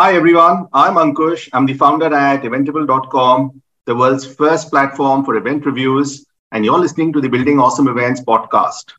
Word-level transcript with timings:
Hi, 0.00 0.14
everyone. 0.14 0.66
I'm 0.72 0.94
Ankush. 0.94 1.50
I'm 1.52 1.66
the 1.66 1.74
founder 1.74 2.06
at 2.06 2.42
Eventible.com, 2.42 3.60
the 3.84 3.94
world's 3.94 4.24
first 4.24 4.70
platform 4.70 5.26
for 5.26 5.36
event 5.36 5.66
reviews. 5.66 6.24
And 6.52 6.64
you're 6.64 6.78
listening 6.78 7.12
to 7.12 7.20
the 7.20 7.28
Building 7.28 7.60
Awesome 7.60 7.86
Events 7.86 8.22
podcast. 8.22 8.94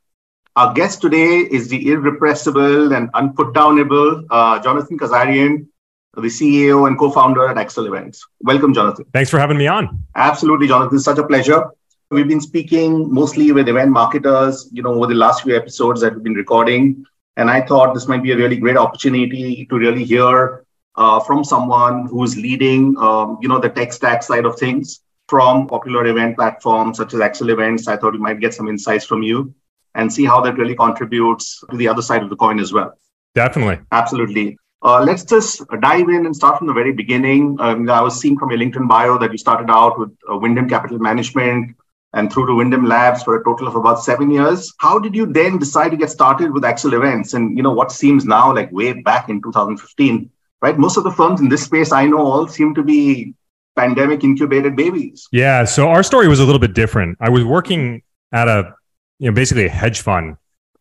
Our 0.55 0.71
guest 0.75 1.01
today 1.01 1.39
is 1.39 1.69
the 1.69 1.89
irrepressible 1.91 2.93
and 2.93 3.11
unputdownable 3.13 4.27
uh, 4.29 4.59
Jonathan 4.59 4.99
Kazarian, 4.99 5.65
the 6.13 6.21
CEO 6.21 6.85
and 6.87 6.99
co-founder 6.99 7.47
at 7.47 7.57
Accelevents. 7.57 8.19
Welcome, 8.41 8.71
Jonathan. 8.71 9.05
Thanks 9.11 9.31
for 9.31 9.39
having 9.39 9.57
me 9.57 9.65
on. 9.65 10.03
Absolutely, 10.15 10.67
Jonathan. 10.67 10.97
It's 10.97 11.05
such 11.05 11.17
a 11.17 11.25
pleasure. 11.25 11.65
We've 12.11 12.27
been 12.27 12.41
speaking 12.41 13.11
mostly 13.11 13.51
with 13.51 13.67
event 13.67 13.89
marketers, 13.89 14.69
you 14.71 14.83
know, 14.83 14.93
over 14.93 15.07
the 15.07 15.15
last 15.15 15.41
few 15.41 15.57
episodes 15.57 16.01
that 16.01 16.13
we've 16.13 16.23
been 16.23 16.35
recording. 16.35 17.05
And 17.37 17.49
I 17.49 17.61
thought 17.61 17.95
this 17.95 18.07
might 18.07 18.21
be 18.21 18.33
a 18.33 18.37
really 18.37 18.57
great 18.57 18.77
opportunity 18.77 19.65
to 19.65 19.75
really 19.79 20.03
hear 20.03 20.63
uh, 20.95 21.19
from 21.19 21.43
someone 21.43 22.07
who's 22.07 22.35
leading, 22.35 22.97
um, 22.97 23.37
you 23.41 23.47
know, 23.47 23.59
the 23.59 23.69
tech 23.69 23.93
stack 23.93 24.23
side 24.23 24.45
of 24.45 24.57
things 24.57 25.01
from 25.27 25.67
popular 25.67 26.05
event 26.07 26.35
platforms 26.35 26.97
such 26.97 27.13
as 27.13 27.19
Accelevents. 27.21 27.87
I 27.87 27.97
thought 27.97 28.13
we 28.13 28.19
might 28.19 28.39
get 28.39 28.53
some 28.53 28.67
insights 28.67 29.05
from 29.05 29.23
you 29.23 29.53
and 29.95 30.11
see 30.11 30.25
how 30.25 30.41
that 30.41 30.57
really 30.57 30.75
contributes 30.75 31.63
to 31.69 31.77
the 31.77 31.87
other 31.87 32.01
side 32.01 32.23
of 32.23 32.29
the 32.29 32.35
coin 32.35 32.59
as 32.59 32.73
well. 32.73 32.93
Definitely. 33.35 33.79
Absolutely. 33.91 34.57
Uh, 34.83 35.01
let's 35.03 35.23
just 35.23 35.61
dive 35.79 36.09
in 36.09 36.25
and 36.25 36.35
start 36.35 36.57
from 36.57 36.67
the 36.67 36.73
very 36.73 36.91
beginning. 36.91 37.55
Um, 37.59 37.89
I 37.89 38.01
was 38.01 38.19
seeing 38.19 38.37
from 38.37 38.49
your 38.49 38.59
LinkedIn 38.59 38.87
bio 38.87 39.17
that 39.19 39.31
you 39.31 39.37
started 39.37 39.69
out 39.69 39.99
with 39.99 40.09
uh, 40.29 40.37
Windham 40.37 40.67
Capital 40.67 40.97
Management 40.97 41.75
and 42.13 42.31
through 42.31 42.47
to 42.47 42.55
Windham 42.55 42.85
Labs 42.85 43.23
for 43.23 43.39
a 43.39 43.43
total 43.43 43.67
of 43.67 43.75
about 43.75 44.03
seven 44.03 44.31
years. 44.31 44.73
How 44.79 44.97
did 44.97 45.15
you 45.15 45.27
then 45.27 45.59
decide 45.59 45.89
to 45.89 45.97
get 45.97 46.09
started 46.09 46.51
with 46.51 46.63
Accelevents 46.63 47.33
and 47.35 47.55
you 47.55 47.63
know 47.63 47.71
what 47.71 47.91
seems 47.91 48.25
now 48.25 48.53
like 48.53 48.71
way 48.71 48.93
back 48.93 49.29
in 49.29 49.41
2015? 49.41 50.29
Right, 50.61 50.77
most 50.77 50.97
of 50.97 51.03
the 51.03 51.11
firms 51.11 51.41
in 51.41 51.49
this 51.49 51.63
space 51.63 51.91
I 51.91 52.05
know 52.05 52.19
all 52.19 52.47
seem 52.47 52.75
to 52.75 52.83
be 52.83 53.33
pandemic 53.75 54.23
incubated 54.23 54.75
babies. 54.75 55.27
Yeah, 55.31 55.65
so 55.65 55.87
our 55.89 56.03
story 56.03 56.27
was 56.27 56.39
a 56.39 56.45
little 56.45 56.59
bit 56.59 56.73
different. 56.73 57.17
I 57.19 57.29
was 57.29 57.43
working 57.43 58.03
at 58.31 58.47
a 58.47 58.75
you 59.19 59.29
know 59.29 59.33
basically 59.33 59.65
a 59.65 59.69
hedge 59.69 60.01
fund 60.01 60.35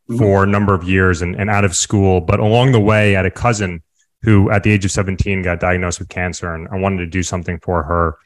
mm-hmm. 0.09 0.19
for 0.19 0.45
a 0.45 0.47
number 0.47 0.75
of 0.75 0.85
years 0.85 1.23
and, 1.23 1.35
and 1.37 1.49
out 1.49 1.65
of 1.65 1.75
school, 1.75 2.21
but 2.21 2.41
along 2.41 2.73
the 2.73 2.81
way, 2.81 3.15
I 3.15 3.19
had 3.19 3.27
a 3.27 3.31
cousin 3.31 3.83
who 4.23 4.51
at 4.51 4.63
the 4.63 4.71
age 4.71 4.85
of 4.85 4.91
17 4.91 5.43
got 5.43 5.61
diagnosed 5.61 5.99
with 5.99 6.09
cancer 6.09 6.55
and 6.55 6.69
I 6.71 6.77
wanted 6.77 6.99
to 6.99 7.07
do 7.07 7.23
something 7.23 7.59
for 7.61 7.83
her. 7.83 8.17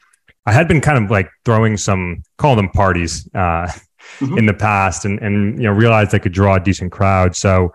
I 0.45 0.51
had 0.51 0.67
been 0.67 0.81
kind 0.81 1.03
of 1.03 1.09
like 1.09 1.29
throwing 1.43 1.77
some, 1.77 2.23
call 2.37 2.55
them 2.55 2.69
parties 2.69 3.27
uh, 3.33 3.71
mm-hmm. 4.19 4.37
in 4.37 4.45
the 4.45 4.53
past 4.53 5.05
and, 5.05 5.19
and, 5.19 5.57
you 5.57 5.63
know, 5.63 5.71
realized 5.71 6.13
I 6.13 6.19
could 6.19 6.33
draw 6.33 6.55
a 6.55 6.59
decent 6.59 6.91
crowd. 6.91 7.35
So 7.35 7.73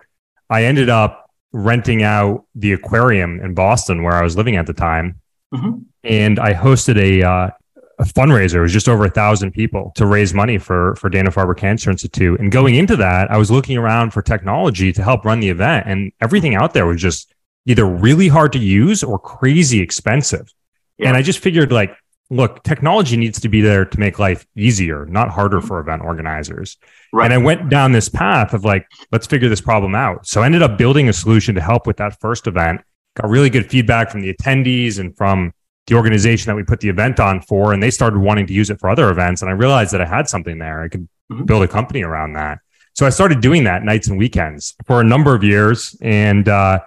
I 0.49 0.65
ended 0.65 0.89
up 0.89 1.20
renting 1.53 2.03
out 2.03 2.45
the 2.55 2.73
aquarium 2.73 3.39
in 3.41 3.53
Boston 3.53 4.03
where 4.03 4.13
I 4.13 4.23
was 4.23 4.37
living 4.37 4.55
at 4.55 4.65
the 4.65 4.73
time. 4.73 5.19
Mm-hmm. 5.53 5.79
And 6.03 6.39
I 6.39 6.53
hosted 6.53 6.97
a, 6.97 7.27
uh, 7.27 7.49
a 7.99 8.03
fundraiser. 8.03 8.55
It 8.55 8.61
was 8.61 8.73
just 8.73 8.89
over 8.89 9.05
a 9.05 9.09
thousand 9.09 9.51
people 9.51 9.91
to 9.95 10.05
raise 10.05 10.33
money 10.33 10.57
for 10.57 10.95
for 10.95 11.09
Dana 11.09 11.29
Farber 11.29 11.55
Cancer 11.55 11.91
Institute. 11.91 12.39
And 12.39 12.51
going 12.51 12.75
into 12.75 12.95
that, 12.95 13.29
I 13.29 13.37
was 13.37 13.51
looking 13.51 13.77
around 13.77 14.11
for 14.11 14.21
technology 14.21 14.91
to 14.93 15.03
help 15.03 15.23
run 15.23 15.39
the 15.39 15.49
event, 15.49 15.85
and 15.87 16.11
everything 16.19 16.55
out 16.55 16.73
there 16.73 16.87
was 16.87 16.99
just 16.99 17.33
either 17.67 17.85
really 17.85 18.27
hard 18.27 18.53
to 18.53 18.59
use 18.59 19.03
or 19.03 19.19
crazy 19.19 19.81
expensive. 19.81 20.51
Yeah. 20.97 21.09
And 21.09 21.17
I 21.17 21.21
just 21.21 21.39
figured 21.39 21.71
like 21.71 21.95
look, 22.31 22.63
technology 22.63 23.17
needs 23.17 23.41
to 23.41 23.49
be 23.49 23.59
there 23.59 23.83
to 23.83 23.99
make 23.99 24.17
life 24.17 24.47
easier, 24.55 25.05
not 25.05 25.29
harder 25.29 25.59
for 25.59 25.79
event 25.79 26.01
organizers. 26.01 26.77
Right. 27.11 27.25
And 27.25 27.33
I 27.33 27.37
went 27.37 27.69
down 27.69 27.91
this 27.91 28.07
path 28.07 28.53
of 28.53 28.63
like, 28.63 28.87
let's 29.11 29.27
figure 29.27 29.49
this 29.49 29.59
problem 29.59 29.93
out. 29.93 30.25
So 30.25 30.41
I 30.41 30.45
ended 30.45 30.63
up 30.63 30.77
building 30.77 31.09
a 31.09 31.13
solution 31.13 31.53
to 31.55 31.61
help 31.61 31.85
with 31.85 31.97
that 31.97 32.19
first 32.21 32.47
event. 32.47 32.81
Got 33.17 33.29
really 33.29 33.49
good 33.49 33.69
feedback 33.69 34.09
from 34.09 34.21
the 34.21 34.33
attendees 34.33 34.97
and 34.97 35.15
from 35.15 35.53
the 35.87 35.95
organization 35.95 36.47
that 36.47 36.55
we 36.55 36.63
put 36.63 36.79
the 36.79 36.87
event 36.87 37.19
on 37.19 37.41
for. 37.41 37.73
And 37.73 37.83
they 37.83 37.91
started 37.91 38.19
wanting 38.19 38.47
to 38.47 38.53
use 38.53 38.69
it 38.69 38.79
for 38.79 38.89
other 38.89 39.09
events. 39.09 39.41
And 39.41 39.51
I 39.51 39.53
realized 39.53 39.91
that 39.91 39.99
I 39.99 40.05
had 40.05 40.29
something 40.29 40.57
there. 40.57 40.81
I 40.81 40.87
could 40.87 41.09
mm-hmm. 41.29 41.43
build 41.43 41.63
a 41.63 41.67
company 41.67 42.01
around 42.01 42.33
that. 42.33 42.59
So 42.93 43.05
I 43.05 43.09
started 43.09 43.41
doing 43.41 43.65
that 43.65 43.83
nights 43.83 44.07
and 44.07 44.17
weekends 44.17 44.75
for 44.85 45.01
a 45.01 45.03
number 45.03 45.35
of 45.35 45.43
years. 45.43 45.97
And 46.01 46.47
uh, 46.47 46.79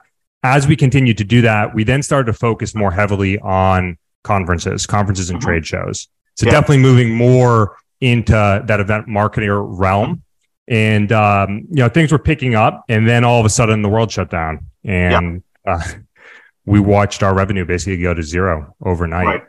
as 0.42 0.66
we 0.66 0.74
continued 0.74 1.18
to 1.18 1.24
do 1.24 1.42
that, 1.42 1.74
we 1.74 1.84
then 1.84 2.02
started 2.02 2.32
to 2.32 2.38
focus 2.38 2.74
more 2.74 2.92
heavily 2.92 3.38
on 3.40 3.98
conferences, 4.24 4.86
conferences 4.86 5.30
and 5.30 5.38
mm-hmm. 5.38 5.48
trade 5.48 5.66
shows. 5.66 6.08
So 6.34 6.46
yeah. 6.46 6.52
definitely 6.52 6.78
moving 6.78 7.14
more 7.14 7.76
into 8.00 8.32
that 8.32 8.80
event 8.80 9.06
marketer 9.06 9.64
realm. 9.64 10.22
And 10.66 11.12
um, 11.12 11.66
you 11.70 11.76
know, 11.76 11.88
things 11.88 12.10
were 12.10 12.18
picking 12.18 12.54
up, 12.54 12.84
and 12.88 13.06
then 13.06 13.22
all 13.22 13.38
of 13.38 13.46
a 13.46 13.50
sudden 13.50 13.82
the 13.82 13.88
world 13.88 14.10
shut 14.10 14.30
down, 14.30 14.64
and 14.82 15.42
yeah. 15.66 15.74
uh, 15.74 15.82
we 16.64 16.80
watched 16.80 17.22
our 17.22 17.34
revenue 17.34 17.66
basically 17.66 17.98
go 17.98 18.14
to 18.14 18.22
zero 18.22 18.74
overnight, 18.82 19.26
right. 19.26 19.42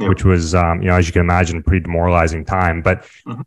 yeah. 0.00 0.08
which 0.08 0.24
was, 0.24 0.54
um, 0.54 0.80
you 0.80 0.88
know, 0.88 0.96
as 0.96 1.06
you 1.06 1.12
can 1.12 1.20
imagine, 1.20 1.62
pretty 1.62 1.84
demoralizing 1.84 2.46
time. 2.46 2.80
But 2.80 3.02
mm-hmm. 3.26 3.42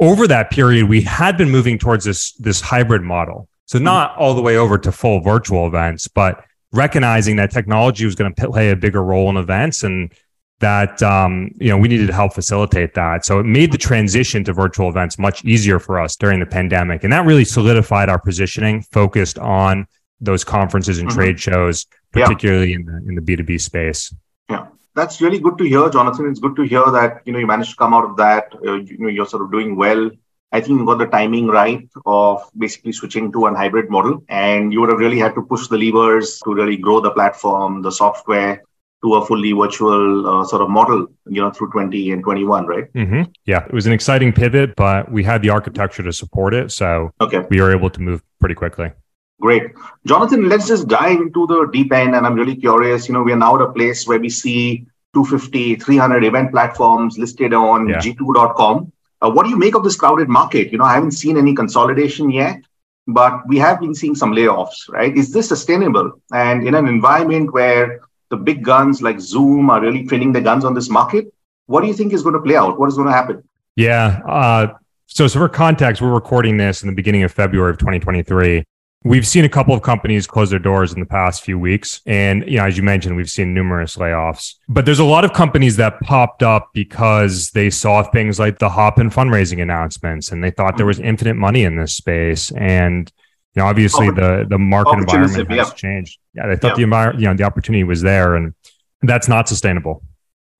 over 0.00 0.26
that 0.28 0.50
period, 0.50 0.88
we 0.88 1.02
had 1.02 1.36
been 1.36 1.50
moving 1.50 1.78
towards 1.78 2.06
this 2.06 2.32
this 2.32 2.62
hybrid 2.62 3.02
model. 3.02 3.50
So 3.66 3.76
mm-hmm. 3.76 3.84
not 3.84 4.12
mm-hmm. 4.12 4.22
all 4.22 4.34
the 4.34 4.40
way 4.40 4.56
over 4.56 4.78
to 4.78 4.90
full 4.90 5.20
virtual 5.20 5.66
events, 5.66 6.08
but 6.08 6.42
recognizing 6.76 7.36
that 7.36 7.50
technology 7.50 8.04
was 8.04 8.14
going 8.14 8.32
to 8.32 8.48
play 8.48 8.70
a 8.70 8.76
bigger 8.76 9.02
role 9.02 9.28
in 9.30 9.36
events 9.36 9.82
and 9.82 10.12
that 10.60 11.02
um, 11.02 11.50
you 11.58 11.68
know 11.68 11.76
we 11.76 11.88
needed 11.88 12.06
to 12.06 12.12
help 12.12 12.32
facilitate 12.32 12.94
that. 12.94 13.24
So 13.24 13.38
it 13.40 13.44
made 13.44 13.72
the 13.72 13.78
transition 13.78 14.44
to 14.44 14.52
virtual 14.52 14.88
events 14.88 15.18
much 15.18 15.44
easier 15.44 15.78
for 15.78 16.00
us 16.00 16.16
during 16.16 16.40
the 16.40 16.46
pandemic. 16.46 17.04
And 17.04 17.12
that 17.12 17.26
really 17.26 17.44
solidified 17.44 18.08
our 18.08 18.18
positioning 18.18 18.82
focused 18.92 19.38
on 19.38 19.86
those 20.20 20.44
conferences 20.44 20.98
and 20.98 21.08
mm-hmm. 21.08 21.18
trade 21.18 21.40
shows 21.40 21.86
particularly 22.12 22.70
yeah. 22.70 22.76
in 22.76 22.84
the 22.86 22.96
in 23.08 23.14
the 23.16 23.20
b2b 23.20 23.60
space. 23.60 24.14
Yeah. 24.48 24.68
That's 24.94 25.20
really 25.20 25.38
good 25.38 25.58
to 25.58 25.64
hear 25.64 25.90
jonathan. 25.90 26.30
It's 26.30 26.40
good 26.40 26.56
to 26.56 26.62
hear 26.62 26.84
that 26.90 27.20
you 27.26 27.32
know 27.32 27.38
you 27.38 27.46
managed 27.46 27.70
to 27.70 27.76
come 27.76 27.92
out 27.92 28.04
of 28.04 28.16
that. 28.16 28.54
Uh, 28.66 28.76
you 28.76 28.98
know 28.98 29.08
you're 29.08 29.26
sort 29.26 29.42
of 29.42 29.52
doing 29.52 29.76
well 29.76 30.10
I 30.52 30.60
think 30.60 30.78
you 30.78 30.86
got 30.86 30.98
the 30.98 31.06
timing 31.06 31.48
right 31.48 31.88
of 32.06 32.48
basically 32.56 32.92
switching 32.92 33.32
to 33.32 33.46
an 33.46 33.54
hybrid 33.54 33.90
model. 33.90 34.24
And 34.28 34.72
you 34.72 34.80
would 34.80 34.90
have 34.90 34.98
really 34.98 35.18
had 35.18 35.34
to 35.34 35.42
push 35.42 35.68
the 35.68 35.76
levers 35.76 36.40
to 36.44 36.54
really 36.54 36.76
grow 36.76 37.00
the 37.00 37.10
platform, 37.10 37.82
the 37.82 37.90
software 37.90 38.62
to 39.04 39.14
a 39.14 39.26
fully 39.26 39.52
virtual 39.52 40.26
uh, 40.26 40.44
sort 40.44 40.62
of 40.62 40.70
model, 40.70 41.06
you 41.26 41.40
know, 41.42 41.50
through 41.50 41.70
20 41.70 42.12
and 42.12 42.22
21, 42.22 42.66
right? 42.66 42.92
Mm-hmm. 42.94 43.22
Yeah, 43.44 43.64
it 43.64 43.72
was 43.72 43.86
an 43.86 43.92
exciting 43.92 44.32
pivot, 44.32 44.74
but 44.76 45.10
we 45.10 45.22
had 45.22 45.42
the 45.42 45.50
architecture 45.50 46.02
to 46.02 46.12
support 46.12 46.54
it. 46.54 46.72
So 46.72 47.10
okay. 47.20 47.44
we 47.50 47.60
were 47.60 47.72
able 47.72 47.90
to 47.90 48.00
move 48.00 48.22
pretty 48.40 48.54
quickly. 48.54 48.92
Great. 49.40 49.64
Jonathan, 50.06 50.48
let's 50.48 50.66
just 50.66 50.88
dive 50.88 51.20
into 51.20 51.46
the 51.46 51.68
deep 51.72 51.92
end. 51.92 52.14
And 52.14 52.26
I'm 52.26 52.34
really 52.34 52.56
curious, 52.56 53.06
you 53.06 53.14
know, 53.14 53.22
we 53.22 53.32
are 53.32 53.36
now 53.36 53.56
at 53.56 53.62
a 53.62 53.72
place 53.72 54.06
where 54.06 54.18
we 54.18 54.30
see 54.30 54.86
250, 55.14 55.76
300 55.76 56.24
event 56.24 56.50
platforms 56.50 57.18
listed 57.18 57.52
on 57.52 57.88
yeah. 57.88 57.98
g2.com. 57.98 58.92
Uh, 59.22 59.30
what 59.30 59.44
do 59.44 59.50
you 59.50 59.56
make 59.56 59.74
of 59.74 59.84
this 59.84 59.96
crowded 59.96 60.28
market? 60.28 60.72
You 60.72 60.78
know, 60.78 60.84
I 60.84 60.94
haven't 60.94 61.12
seen 61.12 61.36
any 61.36 61.54
consolidation 61.54 62.30
yet, 62.30 62.62
but 63.06 63.46
we 63.46 63.58
have 63.58 63.80
been 63.80 63.94
seeing 63.94 64.14
some 64.14 64.32
layoffs, 64.32 64.88
right? 64.88 65.16
Is 65.16 65.32
this 65.32 65.48
sustainable? 65.48 66.20
And 66.32 66.66
in 66.66 66.74
an 66.74 66.86
environment 66.86 67.52
where 67.52 68.00
the 68.30 68.36
big 68.36 68.64
guns 68.64 69.02
like 69.02 69.20
Zoom 69.20 69.70
are 69.70 69.80
really 69.80 70.06
training 70.06 70.32
the 70.32 70.40
guns 70.40 70.64
on 70.64 70.74
this 70.74 70.90
market, 70.90 71.32
what 71.66 71.80
do 71.80 71.86
you 71.86 71.94
think 71.94 72.12
is 72.12 72.22
going 72.22 72.34
to 72.34 72.40
play 72.40 72.56
out? 72.56 72.78
What 72.78 72.88
is 72.88 72.96
going 72.96 73.08
to 73.08 73.12
happen? 73.14 73.42
Yeah. 73.76 74.20
Uh, 74.26 74.74
so, 75.06 75.26
so 75.28 75.38
for 75.38 75.48
context, 75.48 76.02
we're 76.02 76.12
recording 76.12 76.56
this 76.56 76.82
in 76.82 76.88
the 76.88 76.94
beginning 76.94 77.22
of 77.22 77.32
February 77.32 77.70
of 77.70 77.78
2023. 77.78 78.64
We've 79.06 79.26
seen 79.26 79.44
a 79.44 79.48
couple 79.48 79.72
of 79.72 79.82
companies 79.82 80.26
close 80.26 80.50
their 80.50 80.58
doors 80.58 80.92
in 80.92 80.98
the 80.98 81.06
past 81.06 81.44
few 81.44 81.60
weeks. 81.60 82.00
And, 82.06 82.44
you 82.44 82.56
know, 82.56 82.64
as 82.64 82.76
you 82.76 82.82
mentioned, 82.82 83.14
we've 83.14 83.30
seen 83.30 83.54
numerous 83.54 83.94
layoffs. 83.96 84.54
But 84.68 84.84
there's 84.84 84.98
a 84.98 85.04
lot 85.04 85.24
of 85.24 85.32
companies 85.32 85.76
that 85.76 86.00
popped 86.00 86.42
up 86.42 86.70
because 86.74 87.50
they 87.52 87.70
saw 87.70 88.02
things 88.02 88.40
like 88.40 88.58
the 88.58 88.68
Hopin 88.68 89.10
fundraising 89.10 89.62
announcements 89.62 90.32
and 90.32 90.42
they 90.42 90.50
thought 90.50 90.76
there 90.76 90.86
was 90.86 90.98
infinite 90.98 91.36
money 91.36 91.62
in 91.62 91.76
this 91.76 91.94
space. 91.94 92.50
And, 92.50 93.12
you 93.54 93.62
know, 93.62 93.68
obviously 93.68 94.10
the 94.10 94.44
the 94.50 94.58
market 94.58 94.98
environment 94.98 95.50
has 95.52 95.68
yeah. 95.68 95.74
changed. 95.74 96.18
Yeah, 96.34 96.48
they 96.48 96.56
thought 96.56 96.70
yeah. 96.70 96.76
the 96.78 96.82
environment, 96.82 97.20
you 97.20 97.28
know, 97.28 97.34
the 97.34 97.44
opportunity 97.44 97.84
was 97.84 98.02
there 98.02 98.34
and 98.34 98.54
that's 99.02 99.28
not 99.28 99.48
sustainable. 99.48 100.02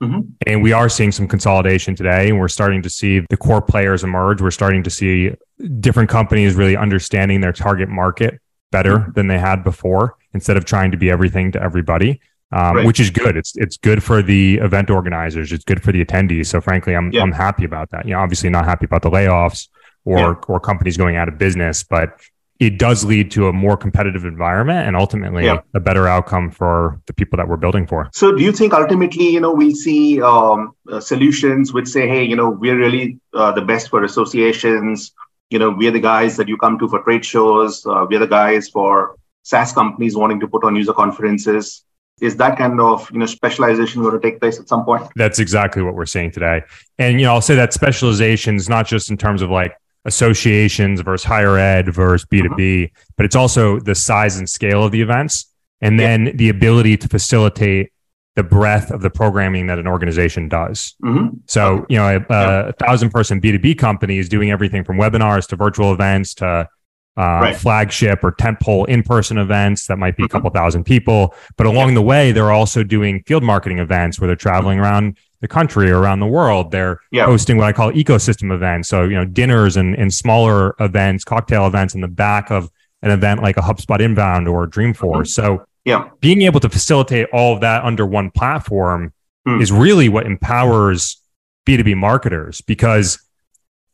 Mm-hmm. 0.02 0.20
And 0.46 0.62
we 0.62 0.72
are 0.72 0.88
seeing 0.88 1.10
some 1.10 1.26
consolidation 1.26 1.96
today, 1.96 2.28
and 2.28 2.38
we're 2.38 2.48
starting 2.48 2.82
to 2.82 2.90
see 2.90 3.20
the 3.31 3.37
core 3.37 3.62
players 3.62 4.04
emerge. 4.04 4.43
We're 4.43 4.50
starting 4.50 4.82
to 4.82 4.90
see 4.90 5.32
different 5.81 6.11
companies 6.11 6.55
really 6.55 6.76
understanding 6.76 7.41
their 7.41 7.53
target 7.53 7.88
market 7.88 8.41
better 8.70 8.99
mm-hmm. 8.99 9.12
than 9.12 9.26
they 9.29 9.38
had 9.38 9.62
before, 9.64 10.17
instead 10.35 10.56
of 10.56 10.64
trying 10.64 10.91
to 10.91 10.97
be 10.97 11.11
everything 11.11 11.53
to 11.53 11.62
everybody. 11.62 12.20
Um, 12.53 12.76
right. 12.76 12.87
Which 12.87 13.00
is 13.00 13.11
good. 13.11 13.37
It's 13.37 13.56
it's 13.56 13.76
good 13.76 14.05
for 14.05 14.23
the 14.23 14.58
event 14.58 14.88
organizers. 14.88 15.50
It's 15.50 15.64
good 15.64 15.82
for 15.82 15.91
the 15.91 16.05
attendees. 16.05 16.47
So 16.47 16.61
frankly, 16.61 16.94
I'm 16.94 17.11
yeah. 17.11 17.23
I'm 17.23 17.32
happy 17.32 17.64
about 17.64 17.91
that. 17.91 18.06
You 18.06 18.12
know, 18.12 18.20
obviously 18.20 18.50
not 18.50 18.64
happy 18.64 18.85
about 18.85 19.03
the 19.03 19.11
layoffs 19.11 19.69
or 20.05 20.19
yeah. 20.19 20.35
or 20.47 20.61
companies 20.61 20.97
going 20.97 21.17
out 21.17 21.29
of 21.29 21.38
business, 21.38 21.82
but 21.82 22.20
it 22.58 22.79
does 22.79 23.05
lead 23.05 23.31
to 23.32 23.49
a 23.49 23.53
more 23.53 23.76
competitive 23.76 24.25
environment 24.25 24.87
and 24.87 24.97
ultimately 24.97 25.44
yeah. 25.44 25.61
a 25.75 25.81
better 25.81 26.08
outcome 26.08 26.50
for 26.50 27.00
the 27.06 27.12
people 27.12 27.37
that 27.37 27.49
we're 27.49 27.56
building 27.56 27.87
for. 27.87 28.08
So, 28.12 28.32
do 28.35 28.43
you 28.43 28.53
think 28.53 28.73
ultimately, 28.73 29.29
you 29.29 29.41
know, 29.41 29.53
we'll 29.53 29.75
see 29.75 30.23
um, 30.23 30.75
uh, 30.91 31.00
solutions 31.00 31.73
which 31.73 31.88
say, 31.88 32.08
hey, 32.08 32.25
you 32.25 32.37
know, 32.37 32.49
we're 32.49 32.79
really 32.79 33.19
uh, 33.35 33.53
the 33.53 33.62
best 33.62 33.91
for 33.91 34.05
associations. 34.05 35.12
You 35.50 35.58
know, 35.58 35.70
we're 35.70 35.93
the 35.93 36.00
guys 36.00 36.37
that 36.37 36.48
you 36.48 36.56
come 36.56 36.78
to 36.78 36.88
for 36.88 37.02
trade 37.02 37.25
shows. 37.25 37.87
Uh, 37.87 38.06
we're 38.08 38.19
the 38.19 38.26
guys 38.26 38.69
for 38.69 39.16
SaaS 39.43 39.72
companies 39.72 40.16
wanting 40.16 40.40
to 40.40 40.48
put 40.48 40.64
on 40.64 40.75
user 40.75 40.93
conferences. 40.93 41.84
is 42.20 42.37
that 42.37 42.56
kind 42.56 42.81
of 42.81 43.10
you 43.12 43.19
know 43.19 43.26
specialization 43.26 44.02
going 44.02 44.14
to 44.14 44.20
take 44.20 44.40
place 44.40 44.58
at 44.58 44.69
some 44.69 44.84
point 44.84 45.02
that's 45.16 45.38
exactly 45.38 45.82
what 45.82 45.94
we're 45.94 46.06
seeing 46.06 46.31
today 46.31 46.62
and 46.98 47.20
you 47.20 47.26
know 47.26 47.32
i'll 47.34 47.43
say 47.43 47.54
that 47.54 47.72
specialization 47.72 48.56
is 48.56 48.69
not 48.69 48.87
just 48.87 49.10
in 49.10 49.16
terms 49.16 49.43
of 49.43 49.50
like 49.50 49.76
associations 50.06 51.00
versus 51.02 51.25
higher 51.25 51.58
ed 51.58 51.93
versus 51.94 52.26
b2b 52.32 52.56
mm-hmm. 52.56 53.00
but 53.16 53.26
it's 53.26 53.37
also 53.37 53.78
the 53.81 53.94
size 53.94 54.38
and 54.38 54.48
scale 54.48 54.82
of 54.82 54.93
the 54.93 55.02
events 55.02 55.52
and 55.82 56.00
then 56.00 56.26
yeah. 56.26 56.32
the 56.37 56.48
ability 56.48 56.96
to 56.96 57.06
facilitate 57.06 57.93
the 58.36 58.44
breadth 58.44 58.90
of 58.90 59.00
the 59.00 59.10
programming 59.10 59.66
that 59.66 59.78
an 59.78 59.86
organization 59.86 60.48
does. 60.48 60.94
Mm-hmm. 61.02 61.38
So, 61.46 61.86
you 61.88 61.96
know, 61.96 62.16
a, 62.16 62.26
yeah. 62.30 62.68
a, 62.68 62.72
thousand 62.74 63.10
person 63.10 63.40
B2B 63.40 63.78
company 63.78 64.18
is 64.18 64.28
doing 64.28 64.50
everything 64.50 64.84
from 64.84 64.98
webinars 64.98 65.48
to 65.48 65.56
virtual 65.56 65.92
events 65.92 66.34
to 66.34 66.68
uh, 67.18 67.22
right. 67.22 67.56
flagship 67.56 68.22
or 68.22 68.30
tentpole 68.30 68.86
in-person 68.88 69.38
events 69.38 69.86
that 69.86 69.96
might 69.96 70.18
be 70.18 70.22
a 70.22 70.26
mm-hmm. 70.26 70.36
couple 70.36 70.50
thousand 70.50 70.84
people. 70.84 71.34
But 71.56 71.66
along 71.66 71.88
yeah. 71.88 71.94
the 71.94 72.02
way, 72.02 72.32
they're 72.32 72.52
also 72.52 72.84
doing 72.84 73.22
field 73.26 73.42
marketing 73.42 73.78
events 73.78 74.20
where 74.20 74.26
they're 74.26 74.36
traveling 74.36 74.78
around 74.78 75.16
the 75.40 75.48
country 75.48 75.90
or 75.90 75.98
around 75.98 76.20
the 76.20 76.26
world. 76.26 76.70
They're 76.72 77.00
yeah. 77.10 77.24
hosting 77.24 77.56
what 77.56 77.66
I 77.66 77.72
call 77.72 77.90
ecosystem 77.92 78.54
events. 78.54 78.90
So, 78.90 79.04
you 79.04 79.14
know, 79.14 79.24
dinners 79.24 79.78
and, 79.78 79.94
and 79.94 80.12
smaller 80.12 80.74
events, 80.78 81.24
cocktail 81.24 81.66
events 81.66 81.94
in 81.94 82.02
the 82.02 82.08
back 82.08 82.50
of 82.50 82.70
an 83.00 83.10
event 83.10 83.42
like 83.42 83.56
a 83.56 83.60
HubSpot 83.60 84.00
Inbound 84.00 84.46
or 84.46 84.66
Dreamforce. 84.66 84.94
Mm-hmm. 85.00 85.24
So 85.24 85.66
yeah. 85.86 86.10
Being 86.20 86.42
able 86.42 86.58
to 86.60 86.68
facilitate 86.68 87.28
all 87.32 87.54
of 87.54 87.60
that 87.60 87.84
under 87.84 88.04
one 88.04 88.30
platform 88.32 89.14
mm. 89.46 89.62
is 89.62 89.70
really 89.70 90.08
what 90.08 90.26
empowers 90.26 91.22
B2B 91.64 91.96
marketers 91.96 92.60
because 92.60 93.22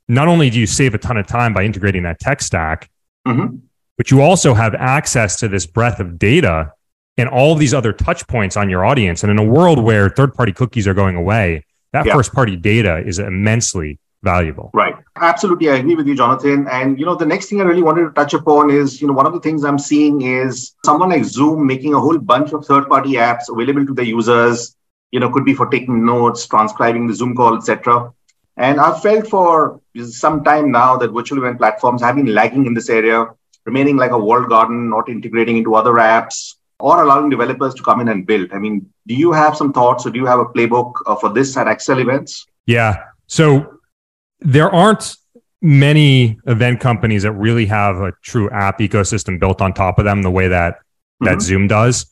not 0.08 0.26
only 0.26 0.48
do 0.48 0.58
you 0.58 0.66
save 0.66 0.94
a 0.94 0.98
ton 0.98 1.18
of 1.18 1.26
time 1.26 1.52
by 1.52 1.64
integrating 1.64 2.02
that 2.04 2.18
tech 2.18 2.40
stack, 2.40 2.90
mm-hmm. 3.28 3.56
but 3.98 4.10
you 4.10 4.22
also 4.22 4.54
have 4.54 4.74
access 4.74 5.36
to 5.40 5.48
this 5.48 5.66
breadth 5.66 6.00
of 6.00 6.18
data 6.18 6.72
and 7.18 7.28
all 7.28 7.52
of 7.52 7.58
these 7.58 7.74
other 7.74 7.92
touch 7.92 8.26
points 8.26 8.56
on 8.56 8.70
your 8.70 8.86
audience. 8.86 9.22
And 9.22 9.30
in 9.30 9.38
a 9.38 9.44
world 9.44 9.78
where 9.78 10.08
third 10.08 10.32
party 10.32 10.52
cookies 10.52 10.88
are 10.88 10.94
going 10.94 11.14
away, 11.14 11.66
that 11.92 12.06
yeah. 12.06 12.14
first 12.14 12.32
party 12.32 12.56
data 12.56 13.02
is 13.06 13.18
immensely 13.18 13.98
valuable. 14.22 14.70
Right. 14.72 14.94
Absolutely. 15.16 15.70
I 15.70 15.76
agree 15.76 15.94
with 15.94 16.06
you, 16.06 16.16
Jonathan. 16.16 16.66
And, 16.70 16.98
you 16.98 17.04
know, 17.04 17.14
the 17.14 17.26
next 17.26 17.48
thing 17.48 17.60
I 17.60 17.64
really 17.64 17.82
wanted 17.82 18.04
to 18.04 18.10
touch 18.10 18.34
upon 18.34 18.70
is, 18.70 19.00
you 19.00 19.06
know, 19.06 19.12
one 19.12 19.26
of 19.26 19.32
the 19.32 19.40
things 19.40 19.64
I'm 19.64 19.78
seeing 19.78 20.22
is 20.22 20.74
someone 20.84 21.10
like 21.10 21.24
Zoom 21.24 21.66
making 21.66 21.94
a 21.94 22.00
whole 22.00 22.18
bunch 22.18 22.52
of 22.52 22.64
third 22.64 22.88
party 22.88 23.12
apps 23.14 23.48
available 23.48 23.84
to 23.86 23.94
the 23.94 24.06
users, 24.06 24.76
you 25.10 25.20
know, 25.20 25.30
could 25.30 25.44
be 25.44 25.54
for 25.54 25.68
taking 25.68 26.04
notes, 26.04 26.46
transcribing 26.46 27.06
the 27.06 27.14
Zoom 27.14 27.34
call, 27.34 27.56
etc. 27.56 28.12
And 28.56 28.80
I've 28.80 29.02
felt 29.02 29.26
for 29.26 29.80
some 29.96 30.44
time 30.44 30.70
now 30.70 30.96
that 30.98 31.10
virtual 31.10 31.38
event 31.38 31.58
platforms 31.58 32.02
have 32.02 32.16
been 32.16 32.34
lagging 32.34 32.66
in 32.66 32.74
this 32.74 32.88
area, 32.88 33.26
remaining 33.64 33.96
like 33.96 34.12
a 34.12 34.18
walled 34.18 34.48
garden, 34.48 34.90
not 34.90 35.08
integrating 35.08 35.56
into 35.56 35.74
other 35.74 35.94
apps 35.94 36.54
or 36.78 37.02
allowing 37.02 37.30
developers 37.30 37.74
to 37.74 37.82
come 37.82 38.00
in 38.00 38.08
and 38.08 38.26
build. 38.26 38.52
I 38.52 38.58
mean, 38.58 38.90
do 39.06 39.14
you 39.14 39.32
have 39.32 39.56
some 39.56 39.72
thoughts 39.72 40.04
or 40.04 40.10
do 40.10 40.18
you 40.18 40.26
have 40.26 40.40
a 40.40 40.46
playbook 40.46 40.94
uh, 41.06 41.14
for 41.16 41.32
this 41.32 41.56
at 41.56 41.66
Accelevents? 41.66 42.46
Yeah. 42.66 43.04
So 43.28 43.71
there 44.44 44.70
aren't 44.70 45.16
many 45.60 46.38
event 46.46 46.80
companies 46.80 47.22
that 47.22 47.32
really 47.32 47.66
have 47.66 47.96
a 47.96 48.12
true 48.22 48.50
app 48.50 48.80
ecosystem 48.80 49.38
built 49.38 49.60
on 49.60 49.72
top 49.72 49.98
of 49.98 50.04
them 50.04 50.22
the 50.22 50.30
way 50.30 50.48
that 50.48 50.74
mm-hmm. 50.74 51.26
that 51.26 51.40
Zoom 51.40 51.68
does. 51.68 52.06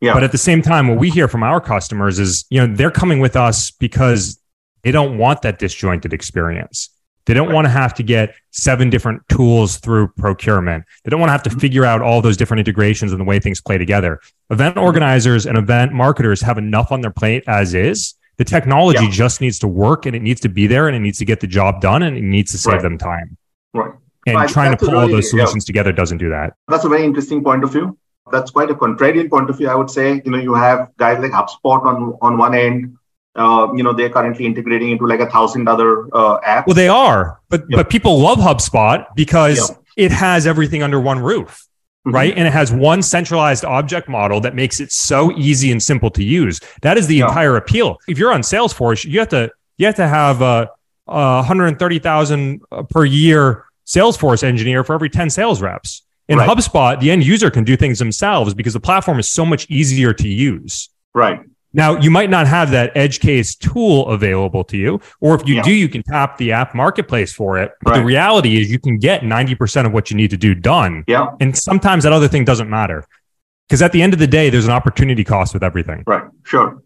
Yeah. 0.00 0.14
But 0.14 0.24
at 0.24 0.32
the 0.32 0.38
same 0.38 0.62
time, 0.62 0.88
what 0.88 0.98
we 0.98 1.10
hear 1.10 1.28
from 1.28 1.42
our 1.42 1.60
customers 1.60 2.18
is, 2.18 2.44
you 2.50 2.60
know, 2.60 2.74
they're 2.74 2.90
coming 2.90 3.20
with 3.20 3.36
us 3.36 3.70
because 3.70 4.40
they 4.82 4.90
don't 4.90 5.16
want 5.16 5.42
that 5.42 5.58
disjointed 5.58 6.12
experience. 6.12 6.90
They 7.26 7.34
don't 7.34 7.48
right. 7.48 7.54
want 7.54 7.66
to 7.66 7.70
have 7.70 7.94
to 7.94 8.02
get 8.02 8.34
seven 8.50 8.90
different 8.90 9.22
tools 9.28 9.76
through 9.76 10.08
procurement. 10.16 10.84
They 11.04 11.10
don't 11.10 11.20
want 11.20 11.28
to 11.28 11.32
have 11.32 11.44
to 11.44 11.50
mm-hmm. 11.50 11.58
figure 11.60 11.84
out 11.84 12.02
all 12.02 12.20
those 12.20 12.36
different 12.36 12.60
integrations 12.60 13.12
and 13.12 13.20
the 13.20 13.24
way 13.24 13.38
things 13.38 13.60
play 13.60 13.78
together. 13.78 14.20
Event 14.50 14.74
mm-hmm. 14.74 14.84
organizers 14.84 15.46
and 15.46 15.56
event 15.56 15.92
marketers 15.92 16.40
have 16.40 16.58
enough 16.58 16.90
on 16.90 17.00
their 17.00 17.12
plate 17.12 17.44
as 17.46 17.74
is 17.74 18.14
the 18.38 18.44
technology 18.44 19.04
yeah. 19.04 19.10
just 19.10 19.40
needs 19.40 19.58
to 19.60 19.68
work 19.68 20.06
and 20.06 20.16
it 20.16 20.22
needs 20.22 20.40
to 20.40 20.48
be 20.48 20.66
there 20.66 20.88
and 20.88 20.96
it 20.96 21.00
needs 21.00 21.18
to 21.18 21.24
get 21.24 21.40
the 21.40 21.46
job 21.46 21.80
done 21.80 22.02
and 22.02 22.16
it 22.16 22.22
needs 22.22 22.50
to 22.52 22.58
save 22.58 22.74
right. 22.74 22.82
them 22.82 22.98
time. 22.98 23.36
Right. 23.74 23.92
And 24.26 24.36
right. 24.36 24.48
trying 24.48 24.70
That's 24.70 24.82
to 24.82 24.86
pull 24.86 24.94
really, 24.94 25.12
all 25.12 25.16
those 25.16 25.30
solutions 25.30 25.64
yeah. 25.64 25.72
together 25.72 25.92
doesn't 25.92 26.18
do 26.18 26.30
that. 26.30 26.54
That's 26.68 26.84
a 26.84 26.88
very 26.88 27.04
interesting 27.04 27.42
point 27.42 27.64
of 27.64 27.72
view. 27.72 27.98
That's 28.30 28.50
quite 28.50 28.70
a 28.70 28.74
contrarian 28.74 29.28
point 29.28 29.50
of 29.50 29.58
view, 29.58 29.68
I 29.68 29.74
would 29.74 29.90
say. 29.90 30.22
You 30.24 30.30
know, 30.30 30.38
you 30.38 30.54
have 30.54 30.90
guys 30.96 31.18
like 31.18 31.32
HubSpot 31.32 31.84
on 31.84 32.16
on 32.22 32.38
one 32.38 32.54
end. 32.54 32.96
Uh, 33.34 33.68
you 33.74 33.82
know, 33.82 33.92
they're 33.92 34.10
currently 34.10 34.46
integrating 34.46 34.90
into 34.90 35.06
like 35.06 35.20
a 35.20 35.28
thousand 35.28 35.68
other 35.68 36.04
uh, 36.14 36.38
apps. 36.40 36.66
Well, 36.66 36.74
they 36.74 36.88
are, 36.88 37.40
but 37.48 37.64
but 37.68 37.90
people 37.90 38.20
love 38.20 38.38
HubSpot 38.38 39.06
because 39.16 39.72
it 39.96 40.12
has 40.12 40.46
everything 40.46 40.82
under 40.82 41.00
one 41.00 41.18
roof. 41.18 41.66
Mm-hmm. 42.06 42.16
right? 42.16 42.34
And 42.36 42.48
it 42.48 42.52
has 42.52 42.72
one 42.72 43.00
centralized 43.00 43.64
object 43.64 44.08
model 44.08 44.40
that 44.40 44.56
makes 44.56 44.80
it 44.80 44.90
so 44.90 45.30
easy 45.38 45.70
and 45.70 45.80
simple 45.80 46.10
to 46.10 46.24
use. 46.24 46.60
That 46.82 46.98
is 46.98 47.06
the 47.06 47.16
yeah. 47.16 47.28
entire 47.28 47.56
appeal. 47.56 47.98
If 48.08 48.18
you're 48.18 48.32
on 48.32 48.40
Salesforce, 48.40 49.04
you 49.04 49.20
have 49.20 49.28
to 49.28 49.52
you 49.76 49.86
have 49.86 49.94
to 49.96 50.08
have 50.08 50.42
a, 50.42 50.68
a 51.06 51.36
130,000 51.36 52.60
per 52.90 53.04
year 53.04 53.66
Salesforce 53.86 54.42
engineer 54.42 54.82
for 54.84 54.94
every 54.94 55.10
10 55.10 55.30
sales 55.30 55.62
reps. 55.62 56.02
In 56.28 56.38
right. 56.38 56.48
HubSpot, 56.48 56.98
the 56.98 57.10
end 57.10 57.24
user 57.24 57.50
can 57.50 57.64
do 57.64 57.76
things 57.76 57.98
themselves 57.98 58.54
because 58.54 58.72
the 58.72 58.80
platform 58.80 59.18
is 59.18 59.28
so 59.28 59.44
much 59.44 59.68
easier 59.70 60.12
to 60.12 60.28
use. 60.28 60.88
Right. 61.14 61.40
Now, 61.74 61.98
you 61.98 62.10
might 62.10 62.28
not 62.28 62.46
have 62.46 62.70
that 62.72 62.94
edge 62.94 63.20
case 63.20 63.54
tool 63.54 64.08
available 64.08 64.62
to 64.64 64.76
you, 64.76 65.00
or 65.20 65.34
if 65.34 65.46
you 65.46 65.56
yeah. 65.56 65.62
do, 65.62 65.72
you 65.72 65.88
can 65.88 66.02
tap 66.02 66.36
the 66.36 66.52
app 66.52 66.74
marketplace 66.74 67.32
for 67.32 67.58
it. 67.58 67.72
But 67.82 67.92
right. 67.92 67.98
the 68.00 68.04
reality 68.04 68.60
is, 68.60 68.70
you 68.70 68.78
can 68.78 68.98
get 68.98 69.22
90% 69.22 69.86
of 69.86 69.92
what 69.92 70.10
you 70.10 70.16
need 70.16 70.30
to 70.30 70.36
do 70.36 70.54
done. 70.54 71.04
Yeah. 71.06 71.34
And 71.40 71.56
sometimes 71.56 72.04
that 72.04 72.12
other 72.12 72.28
thing 72.28 72.44
doesn't 72.44 72.68
matter 72.68 73.06
because 73.68 73.80
at 73.80 73.92
the 73.92 74.02
end 74.02 74.12
of 74.12 74.18
the 74.18 74.26
day, 74.26 74.50
there's 74.50 74.66
an 74.66 74.72
opportunity 74.72 75.24
cost 75.24 75.54
with 75.54 75.62
everything. 75.62 76.04
Right. 76.06 76.24
Sure. 76.42 76.82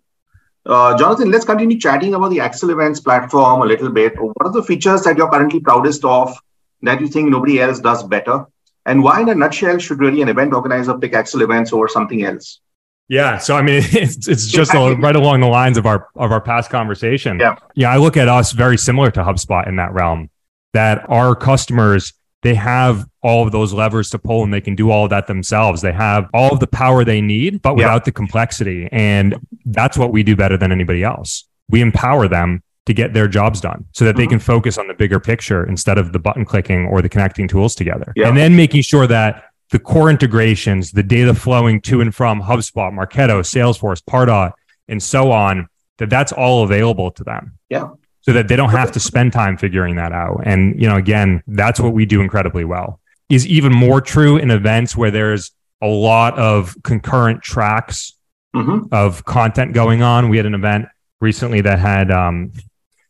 Uh, 0.64 0.96
Jonathan, 0.96 1.30
let's 1.30 1.44
continue 1.44 1.78
chatting 1.78 2.14
about 2.14 2.30
the 2.30 2.38
Accelevents 2.38 3.02
platform 3.02 3.62
a 3.62 3.66
little 3.66 3.88
bit. 3.88 4.14
What 4.20 4.34
are 4.46 4.52
the 4.52 4.62
features 4.62 5.02
that 5.02 5.16
you're 5.16 5.30
currently 5.30 5.60
proudest 5.60 6.04
of 6.04 6.36
that 6.82 7.00
you 7.00 7.08
think 7.08 7.28
nobody 7.28 7.60
else 7.60 7.80
does 7.80 8.02
better? 8.04 8.46
And 8.84 9.02
why, 9.02 9.20
in 9.20 9.28
a 9.28 9.34
nutshell, 9.34 9.78
should 9.78 9.98
really 9.98 10.22
an 10.22 10.28
event 10.28 10.52
organizer 10.52 10.96
pick 10.96 11.12
Accelevents 11.12 11.72
over 11.72 11.88
something 11.88 12.24
else? 12.24 12.60
Yeah. 13.08 13.38
So 13.38 13.56
I 13.56 13.62
mean, 13.62 13.82
it's 13.92 14.28
it's 14.28 14.46
just 14.46 14.74
a, 14.74 14.96
right 14.96 15.16
along 15.16 15.40
the 15.40 15.46
lines 15.46 15.76
of 15.78 15.86
our 15.86 16.08
of 16.16 16.32
our 16.32 16.40
past 16.40 16.70
conversation. 16.70 17.38
Yeah. 17.40 17.56
Yeah. 17.74 17.90
I 17.90 17.96
look 17.96 18.16
at 18.16 18.28
us 18.28 18.52
very 18.52 18.78
similar 18.78 19.10
to 19.12 19.22
HubSpot 19.22 19.66
in 19.68 19.76
that 19.76 19.92
realm. 19.92 20.30
That 20.72 21.08
our 21.08 21.34
customers 21.34 22.12
they 22.42 22.54
have 22.54 23.08
all 23.22 23.44
of 23.44 23.50
those 23.50 23.72
levers 23.72 24.10
to 24.10 24.18
pull 24.18 24.44
and 24.44 24.54
they 24.54 24.60
can 24.60 24.76
do 24.76 24.90
all 24.90 25.04
of 25.04 25.10
that 25.10 25.26
themselves. 25.26 25.82
They 25.82 25.92
have 25.92 26.28
all 26.32 26.52
of 26.52 26.60
the 26.60 26.66
power 26.68 27.04
they 27.04 27.20
need, 27.20 27.60
but 27.60 27.74
without 27.74 28.02
yeah. 28.02 28.04
the 28.04 28.12
complexity. 28.12 28.88
And 28.92 29.36
that's 29.64 29.98
what 29.98 30.12
we 30.12 30.22
do 30.22 30.36
better 30.36 30.56
than 30.56 30.70
anybody 30.70 31.02
else. 31.02 31.48
We 31.68 31.80
empower 31.80 32.28
them 32.28 32.62
to 32.84 32.94
get 32.94 33.14
their 33.14 33.26
jobs 33.26 33.60
done 33.60 33.86
so 33.92 34.04
that 34.04 34.12
mm-hmm. 34.12 34.20
they 34.20 34.26
can 34.28 34.38
focus 34.38 34.78
on 34.78 34.86
the 34.86 34.94
bigger 34.94 35.18
picture 35.18 35.66
instead 35.66 35.98
of 35.98 36.12
the 36.12 36.20
button 36.20 36.44
clicking 36.44 36.86
or 36.86 37.02
the 37.02 37.08
connecting 37.08 37.48
tools 37.48 37.74
together. 37.74 38.12
Yeah. 38.14 38.28
And 38.28 38.36
then 38.36 38.54
making 38.54 38.82
sure 38.82 39.08
that 39.08 39.44
the 39.70 39.78
core 39.78 40.10
integrations, 40.10 40.92
the 40.92 41.02
data 41.02 41.34
flowing 41.34 41.80
to 41.82 42.00
and 42.00 42.14
from 42.14 42.40
HubSpot, 42.40 42.92
Marketo, 42.92 43.40
Salesforce, 43.40 44.02
Pardot, 44.02 44.52
and 44.88 45.02
so 45.02 45.32
on, 45.32 45.68
that 45.98 46.10
that's 46.10 46.32
all 46.32 46.62
available 46.62 47.10
to 47.12 47.24
them. 47.24 47.58
Yeah. 47.68 47.90
So 48.22 48.32
that 48.32 48.48
they 48.48 48.56
don't 48.56 48.70
have 48.70 48.92
to 48.92 49.00
spend 49.00 49.32
time 49.32 49.56
figuring 49.56 49.96
that 49.96 50.12
out. 50.12 50.42
And, 50.44 50.80
you 50.80 50.88
know, 50.88 50.96
again, 50.96 51.42
that's 51.46 51.78
what 51.78 51.92
we 51.92 52.06
do 52.06 52.20
incredibly 52.20 52.64
well. 52.64 53.00
Is 53.28 53.46
even 53.46 53.72
more 53.72 54.00
true 54.00 54.36
in 54.36 54.50
events 54.50 54.96
where 54.96 55.10
there's 55.10 55.52
a 55.82 55.86
lot 55.86 56.38
of 56.38 56.76
concurrent 56.82 57.42
tracks 57.42 58.14
mm-hmm. 58.54 58.92
of 58.92 59.24
content 59.24 59.74
going 59.74 60.02
on. 60.02 60.28
We 60.28 60.36
had 60.36 60.46
an 60.46 60.54
event 60.54 60.86
recently 61.20 61.60
that 61.62 61.78
had 61.78 62.10
um, 62.10 62.52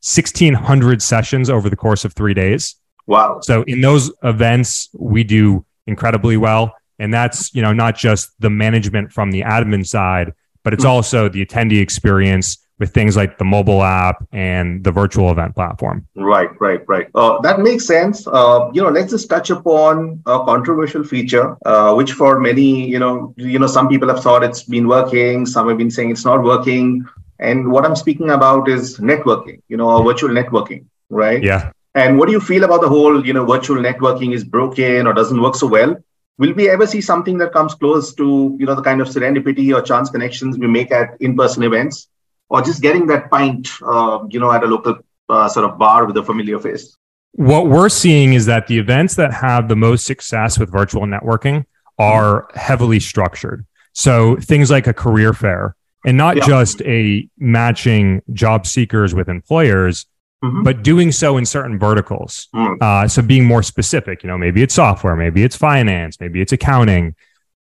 1,600 0.02 1.02
sessions 1.02 1.50
over 1.50 1.68
the 1.68 1.76
course 1.76 2.04
of 2.04 2.12
three 2.12 2.34
days. 2.34 2.76
Wow. 3.06 3.40
So 3.42 3.62
in 3.62 3.80
those 3.80 4.12
events, 4.22 4.88
we 4.94 5.24
do 5.24 5.65
incredibly 5.86 6.36
well. 6.36 6.74
And 6.98 7.12
that's, 7.12 7.54
you 7.54 7.62
know, 7.62 7.72
not 7.72 7.96
just 7.96 8.30
the 8.40 8.50
management 8.50 9.12
from 9.12 9.30
the 9.30 9.42
admin 9.42 9.86
side, 9.86 10.32
but 10.62 10.72
it's 10.72 10.84
hmm. 10.84 10.90
also 10.90 11.28
the 11.28 11.44
attendee 11.44 11.80
experience 11.80 12.58
with 12.78 12.92
things 12.92 13.16
like 13.16 13.38
the 13.38 13.44
mobile 13.44 13.82
app 13.82 14.26
and 14.32 14.84
the 14.84 14.92
virtual 14.92 15.30
event 15.30 15.54
platform. 15.54 16.06
Right, 16.14 16.50
right, 16.60 16.80
right. 16.86 17.08
Uh, 17.14 17.40
that 17.40 17.60
makes 17.60 17.86
sense. 17.86 18.26
Uh, 18.26 18.70
you 18.72 18.82
know, 18.82 18.90
let's 18.90 19.12
just 19.12 19.30
touch 19.30 19.48
upon 19.50 20.22
a 20.26 20.44
controversial 20.44 21.02
feature, 21.02 21.56
uh, 21.64 21.94
which 21.94 22.12
for 22.12 22.38
many, 22.38 22.86
you 22.86 22.98
know, 22.98 23.34
you 23.36 23.58
know, 23.58 23.66
some 23.66 23.88
people 23.88 24.08
have 24.08 24.22
thought 24.22 24.42
it's 24.44 24.64
been 24.64 24.88
working, 24.88 25.46
some 25.46 25.68
have 25.68 25.78
been 25.78 25.90
saying 25.90 26.10
it's 26.10 26.24
not 26.24 26.42
working. 26.42 27.06
And 27.38 27.70
what 27.70 27.84
I'm 27.86 27.96
speaking 27.96 28.30
about 28.30 28.68
is 28.68 28.98
networking, 28.98 29.62
you 29.68 29.76
know, 29.76 30.02
virtual 30.02 30.30
networking, 30.30 30.84
right? 31.08 31.42
Yeah. 31.42 31.72
And 31.96 32.18
what 32.18 32.26
do 32.26 32.32
you 32.32 32.40
feel 32.40 32.62
about 32.64 32.82
the 32.82 32.88
whole, 32.90 33.24
you 33.24 33.32
know, 33.32 33.46
virtual 33.46 33.78
networking 33.78 34.34
is 34.34 34.44
broken 34.44 35.06
or 35.06 35.14
doesn't 35.14 35.40
work 35.40 35.54
so 35.56 35.66
well? 35.66 35.96
Will 36.38 36.52
we 36.52 36.68
ever 36.68 36.86
see 36.86 37.00
something 37.00 37.38
that 37.38 37.54
comes 37.54 37.74
close 37.74 38.14
to, 38.16 38.54
you 38.60 38.66
know, 38.66 38.74
the 38.74 38.82
kind 38.82 39.00
of 39.00 39.08
serendipity 39.08 39.74
or 39.74 39.80
chance 39.80 40.10
connections 40.10 40.58
we 40.58 40.66
make 40.66 40.92
at 40.92 41.16
in-person 41.20 41.62
events, 41.62 42.08
or 42.50 42.60
just 42.60 42.82
getting 42.82 43.06
that 43.06 43.30
pint, 43.30 43.70
uh, 43.82 44.18
you 44.28 44.38
know, 44.38 44.52
at 44.52 44.62
a 44.62 44.66
local 44.66 44.98
uh, 45.30 45.48
sort 45.48 45.64
of 45.64 45.78
bar 45.78 46.04
with 46.04 46.16
a 46.18 46.22
familiar 46.22 46.60
face? 46.60 46.94
What 47.32 47.68
we're 47.68 47.88
seeing 47.88 48.34
is 48.34 48.44
that 48.44 48.66
the 48.66 48.78
events 48.78 49.14
that 49.14 49.32
have 49.32 49.68
the 49.68 49.76
most 49.76 50.04
success 50.04 50.58
with 50.58 50.70
virtual 50.70 51.06
networking 51.06 51.64
are 51.98 52.46
heavily 52.54 53.00
structured. 53.00 53.64
So 53.94 54.36
things 54.36 54.70
like 54.70 54.86
a 54.86 54.92
career 54.92 55.32
fair 55.32 55.74
and 56.04 56.18
not 56.18 56.36
yeah. 56.36 56.46
just 56.46 56.82
a 56.82 57.26
matching 57.38 58.20
job 58.34 58.66
seekers 58.66 59.14
with 59.14 59.30
employers, 59.30 60.04
mm-hmm. 60.44 60.62
but 60.62 60.82
doing 60.82 61.12
so 61.12 61.36
in 61.36 61.46
certain 61.46 61.78
verticals. 61.78 62.48
Mm. 62.54 62.80
Uh, 62.80 63.08
so 63.08 63.22
being 63.22 63.44
more 63.44 63.62
specific, 63.62 64.22
you 64.22 64.28
know, 64.28 64.38
maybe 64.38 64.62
it's 64.62 64.74
software, 64.74 65.16
maybe 65.16 65.42
it's 65.42 65.56
finance, 65.56 66.20
maybe 66.20 66.40
it's 66.40 66.52
accounting, 66.52 67.14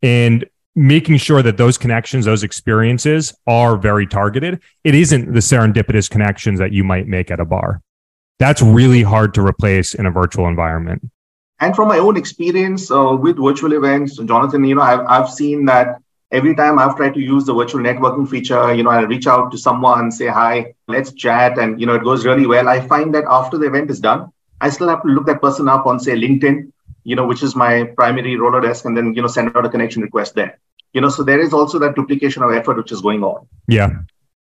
and 0.02 0.44
making 0.76 1.16
sure 1.18 1.42
that 1.42 1.56
those 1.56 1.78
connections, 1.78 2.24
those 2.24 2.42
experiences 2.42 3.34
are 3.46 3.76
very 3.76 4.06
targeted. 4.06 4.60
It 4.82 4.94
isn't 4.94 5.32
the 5.32 5.40
serendipitous 5.40 6.10
connections 6.10 6.58
that 6.58 6.72
you 6.72 6.82
might 6.82 7.06
make 7.06 7.30
at 7.30 7.40
a 7.40 7.44
bar. 7.44 7.80
That's 8.38 8.60
really 8.60 9.02
hard 9.02 9.34
to 9.34 9.46
replace 9.46 9.94
in 9.94 10.06
a 10.06 10.10
virtual 10.10 10.48
environment. 10.48 11.08
And 11.60 11.76
from 11.76 11.88
my 11.88 11.98
own 11.98 12.16
experience 12.16 12.90
uh, 12.90 13.16
with 13.18 13.36
virtual 13.36 13.72
events, 13.72 14.16
Jonathan, 14.18 14.64
you 14.64 14.74
know, 14.74 14.82
I've, 14.82 15.06
I've 15.06 15.30
seen 15.30 15.64
that 15.66 16.02
every 16.34 16.54
time 16.54 16.78
I've 16.78 16.96
tried 16.96 17.14
to 17.14 17.20
use 17.20 17.44
the 17.44 17.54
virtual 17.54 17.80
networking 17.80 18.28
feature, 18.28 18.74
you 18.74 18.82
know, 18.82 18.90
I 18.90 19.02
reach 19.02 19.26
out 19.28 19.52
to 19.52 19.58
someone, 19.58 20.10
say 20.10 20.26
hi, 20.26 20.74
let's 20.88 21.12
chat, 21.12 21.58
and 21.58 21.80
you 21.80 21.86
know, 21.86 21.94
it 21.94 22.02
goes 22.02 22.26
really 22.26 22.46
well. 22.46 22.68
I 22.68 22.80
find 22.80 23.14
that 23.14 23.24
after 23.28 23.56
the 23.56 23.66
event 23.66 23.90
is 23.90 24.00
done, 24.00 24.32
I 24.60 24.68
still 24.70 24.88
have 24.88 25.02
to 25.02 25.08
look 25.08 25.26
that 25.26 25.40
person 25.40 25.68
up 25.68 25.86
on 25.86 26.00
say 26.00 26.12
LinkedIn, 26.12 26.72
you 27.04 27.16
know, 27.16 27.26
which 27.26 27.42
is 27.42 27.54
my 27.54 27.84
primary 27.96 28.32
Rolodex, 28.34 28.84
and 28.84 28.96
then 28.96 29.14
you 29.14 29.22
know, 29.22 29.28
send 29.28 29.56
out 29.56 29.64
a 29.64 29.68
connection 29.68 30.02
request 30.02 30.34
there. 30.34 30.58
You 30.92 31.00
know, 31.00 31.08
so 31.08 31.22
there 31.22 31.40
is 31.40 31.52
also 31.52 31.78
that 31.78 31.94
duplication 31.94 32.42
of 32.42 32.52
effort 32.52 32.76
which 32.76 32.92
is 32.92 33.00
going 33.00 33.22
on. 33.22 33.46
Yeah. 33.68 33.90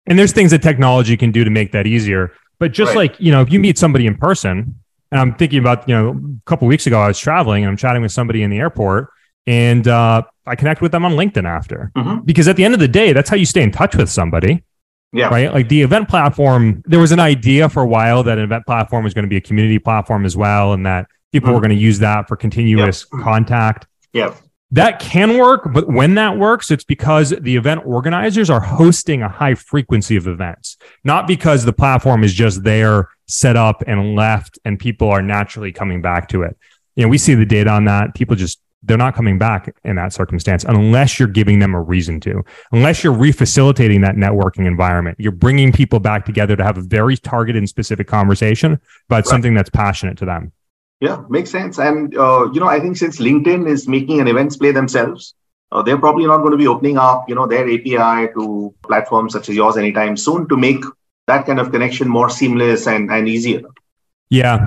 And 0.06 0.18
there's 0.18 0.32
things 0.32 0.50
that 0.50 0.62
technology 0.62 1.16
can 1.16 1.32
do 1.32 1.44
to 1.44 1.50
make 1.50 1.72
that 1.72 1.86
easier. 1.86 2.32
But 2.58 2.72
just 2.72 2.90
right. 2.90 3.10
like, 3.10 3.20
you 3.20 3.30
know, 3.30 3.42
if 3.42 3.52
you 3.52 3.60
meet 3.60 3.78
somebody 3.78 4.06
in 4.06 4.16
person, 4.16 4.74
and 5.10 5.20
I'm 5.20 5.34
thinking 5.34 5.58
about, 5.58 5.88
you 5.88 5.94
know, 5.94 6.10
a 6.10 6.46
couple 6.46 6.66
weeks 6.66 6.86
ago, 6.86 7.00
I 7.00 7.08
was 7.08 7.18
traveling 7.18 7.64
and 7.64 7.70
I'm 7.70 7.76
chatting 7.76 8.02
with 8.02 8.12
somebody 8.12 8.42
in 8.42 8.50
the 8.50 8.58
airport 8.58 9.10
and 9.48 9.88
uh, 9.88 10.22
I 10.46 10.56
connect 10.56 10.82
with 10.82 10.92
them 10.92 11.06
on 11.06 11.12
LinkedIn 11.12 11.48
after. 11.48 11.90
Mm-hmm. 11.96 12.26
Because 12.26 12.48
at 12.48 12.56
the 12.56 12.64
end 12.66 12.74
of 12.74 12.80
the 12.80 12.88
day, 12.88 13.14
that's 13.14 13.30
how 13.30 13.36
you 13.36 13.46
stay 13.46 13.62
in 13.62 13.72
touch 13.72 13.96
with 13.96 14.10
somebody. 14.10 14.62
Yeah. 15.10 15.28
Right. 15.28 15.50
Like 15.50 15.70
the 15.70 15.80
event 15.80 16.10
platform, 16.10 16.82
there 16.84 17.00
was 17.00 17.12
an 17.12 17.18
idea 17.18 17.70
for 17.70 17.82
a 17.82 17.86
while 17.86 18.22
that 18.24 18.36
an 18.36 18.44
event 18.44 18.66
platform 18.66 19.04
was 19.04 19.14
going 19.14 19.22
to 19.22 19.28
be 19.28 19.38
a 19.38 19.40
community 19.40 19.78
platform 19.78 20.26
as 20.26 20.36
well, 20.36 20.74
and 20.74 20.84
that 20.84 21.06
people 21.32 21.46
mm-hmm. 21.46 21.54
were 21.54 21.60
going 21.62 21.70
to 21.70 21.82
use 21.82 21.98
that 22.00 22.28
for 22.28 22.36
continuous 22.36 23.06
yep. 23.10 23.22
contact. 23.22 23.86
Yeah. 24.12 24.34
That 24.72 25.00
can 25.00 25.38
work, 25.38 25.72
but 25.72 25.88
when 25.88 26.16
that 26.16 26.36
works, 26.36 26.70
it's 26.70 26.84
because 26.84 27.30
the 27.30 27.56
event 27.56 27.86
organizers 27.86 28.50
are 28.50 28.60
hosting 28.60 29.22
a 29.22 29.28
high 29.30 29.54
frequency 29.54 30.14
of 30.14 30.26
events, 30.26 30.76
not 31.04 31.26
because 31.26 31.64
the 31.64 31.72
platform 31.72 32.22
is 32.22 32.34
just 32.34 32.64
there, 32.64 33.08
set 33.28 33.56
up 33.56 33.82
and 33.86 34.14
left, 34.14 34.58
and 34.66 34.78
people 34.78 35.08
are 35.08 35.22
naturally 35.22 35.72
coming 35.72 36.02
back 36.02 36.28
to 36.28 36.42
it. 36.42 36.54
You 36.96 37.04
know, 37.04 37.08
we 37.08 37.16
see 37.16 37.34
the 37.34 37.46
data 37.46 37.70
on 37.70 37.86
that. 37.86 38.14
People 38.14 38.36
just 38.36 38.60
they're 38.82 38.96
not 38.96 39.14
coming 39.14 39.38
back 39.38 39.74
in 39.84 39.96
that 39.96 40.12
circumstance 40.12 40.64
unless 40.64 41.18
you're 41.18 41.28
giving 41.28 41.58
them 41.58 41.74
a 41.74 41.82
reason 41.82 42.20
to, 42.20 42.42
unless 42.72 43.02
you're 43.02 43.14
refacilitating 43.14 44.02
that 44.02 44.14
networking 44.14 44.66
environment. 44.66 45.16
You're 45.18 45.32
bringing 45.32 45.72
people 45.72 45.98
back 45.98 46.24
together 46.24 46.56
to 46.56 46.64
have 46.64 46.78
a 46.78 46.82
very 46.82 47.16
targeted 47.16 47.60
and 47.60 47.68
specific 47.68 48.06
conversation 48.06 48.80
about 49.08 49.16
right. 49.16 49.26
something 49.26 49.54
that's 49.54 49.70
passionate 49.70 50.16
to 50.18 50.26
them. 50.26 50.52
Yeah, 51.00 51.22
makes 51.28 51.50
sense. 51.50 51.78
And, 51.78 52.16
uh, 52.16 52.50
you 52.52 52.60
know, 52.60 52.66
I 52.66 52.80
think 52.80 52.96
since 52.96 53.18
LinkedIn 53.18 53.68
is 53.68 53.88
making 53.88 54.20
an 54.20 54.28
events 54.28 54.56
play 54.56 54.72
themselves, 54.72 55.34
uh, 55.70 55.82
they're 55.82 55.98
probably 55.98 56.26
not 56.26 56.38
going 56.38 56.52
to 56.52 56.56
be 56.56 56.66
opening 56.66 56.98
up, 56.98 57.28
you 57.28 57.34
know, 57.34 57.46
their 57.46 57.64
API 57.64 58.32
to 58.34 58.74
platforms 58.82 59.32
such 59.32 59.48
as 59.48 59.56
yours 59.56 59.76
anytime 59.76 60.16
soon 60.16 60.48
to 60.48 60.56
make 60.56 60.82
that 61.26 61.46
kind 61.46 61.60
of 61.60 61.70
connection 61.70 62.08
more 62.08 62.30
seamless 62.30 62.86
and, 62.86 63.10
and 63.10 63.28
easier. 63.28 63.62
Yeah. 64.30 64.66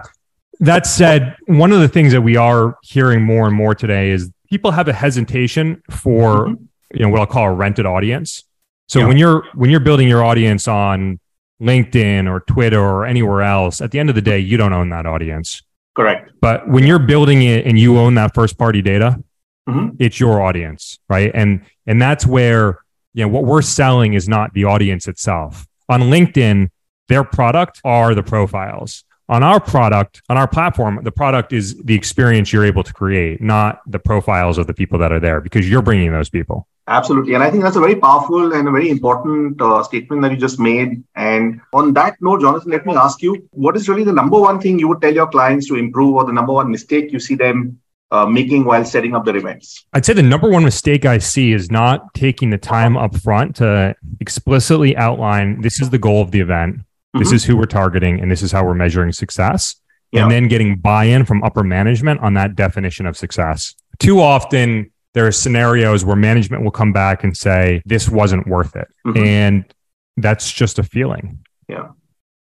That 0.62 0.86
said, 0.86 1.36
one 1.48 1.72
of 1.72 1.82
the 1.82 1.88
things 1.88 2.12
that 2.14 2.22
we 2.22 2.38
are 2.38 2.78
hearing 2.84 3.24
more 3.24 3.48
and 3.48 3.56
more 3.56 3.74
today 3.74 4.12
is 4.12 4.32
people 4.48 4.70
have 4.70 4.88
a 4.88 4.94
hesitation 4.94 5.82
for 5.90 6.48
mm-hmm. 6.48 6.64
you 6.94 7.04
know 7.04 7.10
what 7.10 7.20
I'll 7.20 7.26
call 7.26 7.46
a 7.46 7.54
rented 7.54 7.88
audience. 7.88 8.44
So 8.88 9.00
yeah. 9.00 9.08
when 9.08 9.18
you're 9.18 9.44
when 9.56 9.72
you're 9.72 9.80
building 9.80 10.08
your 10.08 10.24
audience 10.24 10.68
on 10.68 11.20
LinkedIn 11.60 12.30
or 12.30 12.42
Twitter 12.42 12.80
or 12.80 13.06
anywhere 13.06 13.42
else, 13.42 13.82
at 13.82 13.90
the 13.90 14.00
end 14.00 14.10
of 14.10 14.16
the 14.16 14.22
day, 14.22 14.38
you 14.38 14.56
don't 14.56 14.74
own 14.74 14.90
that 14.90 15.08
audience. 15.08 15.64
Correct. 15.96 16.32
But 16.42 16.70
when 16.70 16.86
you're 16.86 17.00
building 17.00 17.42
it 17.42 17.66
and 17.66 17.78
you 17.80 17.98
own 17.98 18.14
that 18.16 18.36
first 18.36 18.58
party 18.58 18.84
data, 18.84 19.22
mm-hmm. 19.68 19.96
it's 19.98 20.20
your 20.20 20.42
audience, 20.42 21.00
right? 21.10 21.32
And 21.34 21.66
and 21.88 22.00
that's 22.00 22.28
where 22.28 22.80
you 23.16 23.24
know 23.24 23.30
what 23.30 23.46
we're 23.46 23.64
selling 23.64 24.14
is 24.14 24.30
not 24.30 24.54
the 24.54 24.66
audience 24.66 25.08
itself. 25.08 25.66
On 25.90 26.02
LinkedIn, 26.02 26.70
their 27.08 27.24
product 27.24 27.82
are 27.84 28.14
the 28.14 28.24
profiles 28.24 29.04
on 29.30 29.44
our 29.44 29.60
product, 29.60 30.22
on 30.30 30.38
our 30.38 30.48
platform, 30.48 31.00
the 31.04 31.12
product 31.12 31.54
is 31.54 31.78
the 31.78 31.96
experience 31.96 32.52
you're 32.52 32.66
able 32.66 32.84
to 32.84 32.94
create, 32.94 33.42
not 33.42 33.82
the 33.88 34.00
profiles 34.00 34.58
of 34.58 34.68
the 34.68 34.74
people 34.74 35.00
that 35.00 35.12
are 35.12 35.20
there 35.20 35.40
because 35.40 35.70
you're 35.70 35.82
bringing 35.82 36.12
those 36.12 36.30
people. 36.30 36.68
Absolutely. 36.88 37.36
And 37.36 37.44
I 37.44 37.50
think 37.50 37.64
that's 37.64 37.76
a 37.76 37.80
very 37.80 37.96
powerful 37.96 38.54
and 38.54 38.68
a 38.68 38.72
very 38.72 38.90
important 38.90 39.62
uh, 39.62 39.84
statement 39.84 40.22
that 40.24 40.32
you 40.32 40.38
just 40.38 40.60
made. 40.60 41.04
And 41.16 41.62
on 41.74 41.94
that 41.94 42.18
note, 42.22 42.42
Jonathan, 42.42 42.72
let 42.72 42.86
me 42.86 42.96
ask 42.96 43.22
you 43.22 43.48
what 43.52 43.78
is 43.78 43.88
really 43.88 44.04
the 44.04 44.12
number 44.12 44.40
one 44.40 44.60
thing 44.60 44.80
you 44.80 44.88
would 44.90 45.02
tell 45.02 45.14
your 45.14 45.28
clients 45.28 45.68
to 45.68 45.76
improve 45.76 46.16
or 46.16 46.26
the 46.26 46.34
number 46.34 46.54
one 46.54 46.70
mistake 46.70 47.14
you 47.14 47.20
see 47.20 47.36
them 47.36 47.80
uh, 48.12 48.26
making 48.26 48.66
while 48.66 48.84
setting 48.84 49.16
up 49.16 49.24
their 49.24 49.38
events? 49.38 49.86
I'd 49.94 50.06
say 50.06 50.14
the 50.14 50.24
number 50.24 50.50
one 50.50 50.64
mistake 50.66 51.06
I 51.06 51.20
see 51.20 51.54
is 51.54 51.72
not 51.72 52.14
taking 52.14 52.50
the 52.50 52.58
time 52.58 52.98
up 52.98 53.16
front 53.16 53.56
to 53.58 53.96
explicitly 54.20 54.98
outline 54.98 55.62
this 55.62 55.80
is 55.80 55.92
the 55.92 56.00
goal 56.00 56.22
of 56.22 56.32
the 56.32 56.42
event. 56.42 56.82
This 57.14 57.28
mm-hmm. 57.28 57.36
is 57.36 57.46
who 57.46 57.58
we're 57.58 57.66
targeting 57.66 58.22
and 58.22 58.32
this 58.32 58.42
is 58.42 58.52
how 58.52 58.66
we're 58.66 58.74
measuring 58.74 59.12
success. 59.12 59.76
Yeah. 60.12 60.24
And 60.24 60.32
then 60.32 60.48
getting 60.48 60.78
buy 60.78 61.06
in 61.06 61.26
from 61.26 61.44
upper 61.44 61.64
management 61.64 62.20
on 62.22 62.34
that 62.34 62.56
definition 62.56 63.06
of 63.06 63.16
success. 63.16 63.76
Too 64.00 64.20
often, 64.20 64.92
there 65.14 65.28
are 65.28 65.32
scenarios 65.32 66.04
where 66.06 66.16
management 66.16 66.64
will 66.64 66.72
come 66.72 66.94
back 66.94 67.24
and 67.24 67.36
say, 67.36 67.82
this 67.86 68.10
wasn't 68.10 68.48
worth 68.48 68.76
it. 68.76 68.88
Mm-hmm. 69.06 69.24
And 69.24 69.74
that's 70.18 70.52
just 70.52 70.80
a 70.80 70.84
feeling. 70.84 71.40
Yeah. 71.68 71.90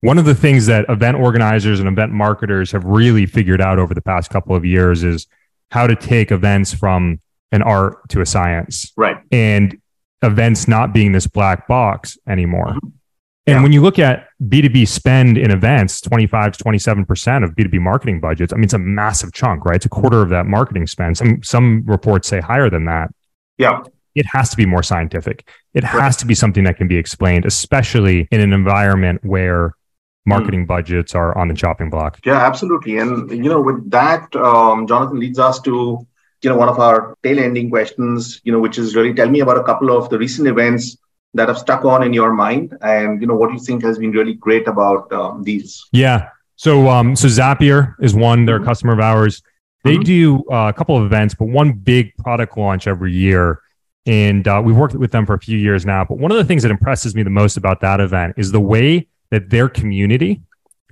One 0.01 0.19
of 0.19 0.27
the 0.27 0.35
things 0.35 0.67
that 0.67 0.85
event 0.89 1.17
organizers 1.17 1.81
and 1.81 1.89
event 1.89 2.13
marketers 2.13 2.73
have 2.73 2.85
really 2.85 3.25
figured 3.25 3.61
out 3.61 3.79
over 3.79 3.95
the 3.95 4.03
past 4.03 4.31
couple 4.31 4.55
of 4.55 4.65
years 4.65 5.03
is 5.03 5.27
how 5.71 5.87
to 5.87 5.97
take 5.97 6.31
events 6.31 6.75
from 6.75 7.21
an 7.53 7.63
art 7.63 8.07
to 8.11 8.21
a 8.21 8.27
science. 8.27 8.93
Right. 8.97 9.17
And 9.33 9.81
events 10.23 10.69
not 10.69 10.93
being 10.93 11.13
this 11.13 11.27
black 11.27 11.67
box 11.67 12.19
anymore. 12.27 12.75
Mm-hmm. 12.75 12.89
And 13.47 13.57
yeah. 13.57 13.63
when 13.63 13.73
you 13.73 13.83
look 13.83 13.99
at 13.99 14.29
B2B 14.43 14.89
spend 14.89 15.37
in 15.37 15.51
events, 15.51 16.01
25 16.01 16.57
to 16.57 16.65
27% 16.65 17.45
of 17.45 17.51
B2B 17.51 17.79
marketing 17.79 18.19
budgets, 18.19 18.53
I 18.53 18.57
mean, 18.57 18.65
it's 18.65 18.73
a 18.73 18.79
massive 18.79 19.35
chunk, 19.35 19.67
right? 19.67 19.77
It's 19.77 19.85
a 19.85 19.91
quarter 19.91 20.23
of 20.23 20.31
that 20.31 20.47
marketing 20.47 20.87
spend. 20.87 21.19
Some, 21.19 21.43
some 21.43 21.85
reports 21.85 22.27
say 22.27 22.41
higher 22.41 22.71
than 22.71 22.87
that. 22.87 23.11
Yeah. 23.59 23.83
It 24.15 24.25
has 24.27 24.49
to 24.51 24.57
be 24.57 24.65
more 24.65 24.83
scientific. 24.83 25.47
It 25.75 25.85
has 25.85 26.01
right. 26.01 26.19
to 26.21 26.27
be 26.27 26.35
something 26.35 26.65
that 26.65 26.79
can 26.79 26.89
be 26.89 26.97
explained, 26.97 27.45
especially 27.45 28.29
in 28.31 28.41
an 28.41 28.55
environment 28.55 29.23
where 29.25 29.75
marketing 30.25 30.65
mm. 30.65 30.69
budgets 30.69 31.15
are 31.15 31.37
on 31.37 31.49
the 31.49 31.55
chopping 31.55 31.91
block. 31.91 32.21
Yeah, 32.25 32.47
absolutely. 32.47 32.97
And, 32.97 33.31
you 33.31 33.51
know, 33.51 33.61
with 33.61 33.91
that, 33.91 34.35
um, 34.37 34.87
Jonathan 34.87 35.21
leads 35.21 35.39
us 35.39 35.61
to, 35.63 36.07
you 36.41 36.51
know, 36.51 36.57
one 36.57 36.71
of 36.71 36.79
our 36.79 37.19
tail 37.23 37.39
ending 37.39 37.69
questions, 37.69 38.41
you 38.45 38.53
know, 38.53 38.59
which 38.59 38.79
is 38.79 38.97
really 38.97 39.13
tell 39.13 39.29
me 39.29 39.41
about 39.41 39.59
a 39.59 39.65
couple 39.65 39.95
of 39.95 40.09
the 40.09 40.19
recent 40.19 40.49
events 40.49 40.97
that 41.35 41.49
have 41.49 41.59
stuck 41.59 41.85
on 41.85 42.03
in 42.03 42.13
your 42.13 42.33
mind? 42.33 42.77
And 42.81 43.21
you 43.21 43.27
know 43.27 43.35
what 43.35 43.53
you 43.53 43.59
think 43.59 43.83
has 43.83 43.99
been 43.99 44.13
really 44.13 44.35
great 44.35 44.67
about 44.69 45.13
um, 45.13 45.43
these? 45.43 45.85
Yeah. 45.93 46.31
So 46.57 46.89
um 46.89 47.17
so 47.17 47.29
zapier 47.29 47.95
is 48.01 48.15
one 48.15 48.45
they're 48.45 48.57
a 48.57 48.59
mm-hmm. 48.59 48.69
customer 48.69 48.93
of 48.93 49.01
ours. 49.01 49.43
They 49.83 49.95
mm-hmm. 49.95 50.03
do 50.03 50.45
uh, 50.51 50.69
a 50.69 50.73
couple 50.73 50.97
of 50.97 51.05
events 51.05 51.35
but 51.35 51.47
one 51.47 51.73
big 51.73 52.17
product 52.17 52.57
launch 52.57 52.87
every 52.87 53.13
year. 53.13 53.61
And 54.07 54.47
uh, 54.47 54.61
we've 54.65 54.77
worked 54.77 54.95
with 54.95 55.13
them 55.13 55.25
for 55.25 55.35
a 55.35 55.41
few 55.41 55.57
years 55.57 55.87
now. 55.87 56.05
But 56.05 56.19
one 56.19 56.31
of 56.31 56.37
the 56.37 56.45
things 56.45 56.63
that 56.63 56.71
impresses 56.71 57.15
me 57.15 57.23
the 57.23 57.31
most 57.31 57.57
about 57.57 57.81
that 57.81 58.01
event 58.01 58.35
is 58.37 58.53
the 58.53 58.61
way 58.61 59.09
that 59.31 59.49
their 59.49 59.69
community 59.69 60.43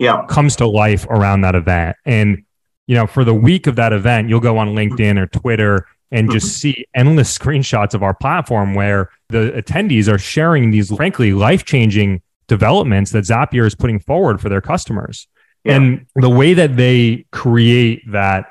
yeah. 0.01 0.25
comes 0.29 0.57
to 0.57 0.67
life 0.67 1.07
around 1.11 1.43
that 1.43 1.55
event. 1.55 1.97
And 2.07 2.45
you 2.87 2.95
know 2.99 3.07
for 3.07 3.25
the 3.25 3.35
week 3.35 3.67
of 3.67 3.77
that 3.77 3.93
event 3.93 4.29
you'll 4.29 4.41
go 4.41 4.59
on 4.59 4.69
linkedin 4.69 5.19
or 5.19 5.27
twitter 5.27 5.87
and 6.13 6.31
just 6.31 6.47
mm-hmm. 6.47 6.73
see 6.75 6.87
endless 6.95 7.37
screenshots 7.39 7.95
of 7.95 8.03
our 8.03 8.15
platform 8.15 8.75
where 8.75 9.11
the 9.29 9.51
attendees 9.57 10.13
are 10.13 10.19
sharing 10.19 10.71
these 10.71 10.95
frankly 10.95 11.33
life-changing 11.33 12.23
developments 12.47 13.11
that 13.13 13.25
Zapier 13.25 13.67
is 13.67 13.75
putting 13.75 13.99
forward 13.99 14.41
for 14.41 14.49
their 14.49 14.61
customers. 14.61 15.27
Yeah. 15.65 15.77
And 15.77 16.07
the 16.15 16.31
way 16.31 16.55
that 16.55 16.77
they 16.77 17.27
create 17.31 18.03
that 18.11 18.47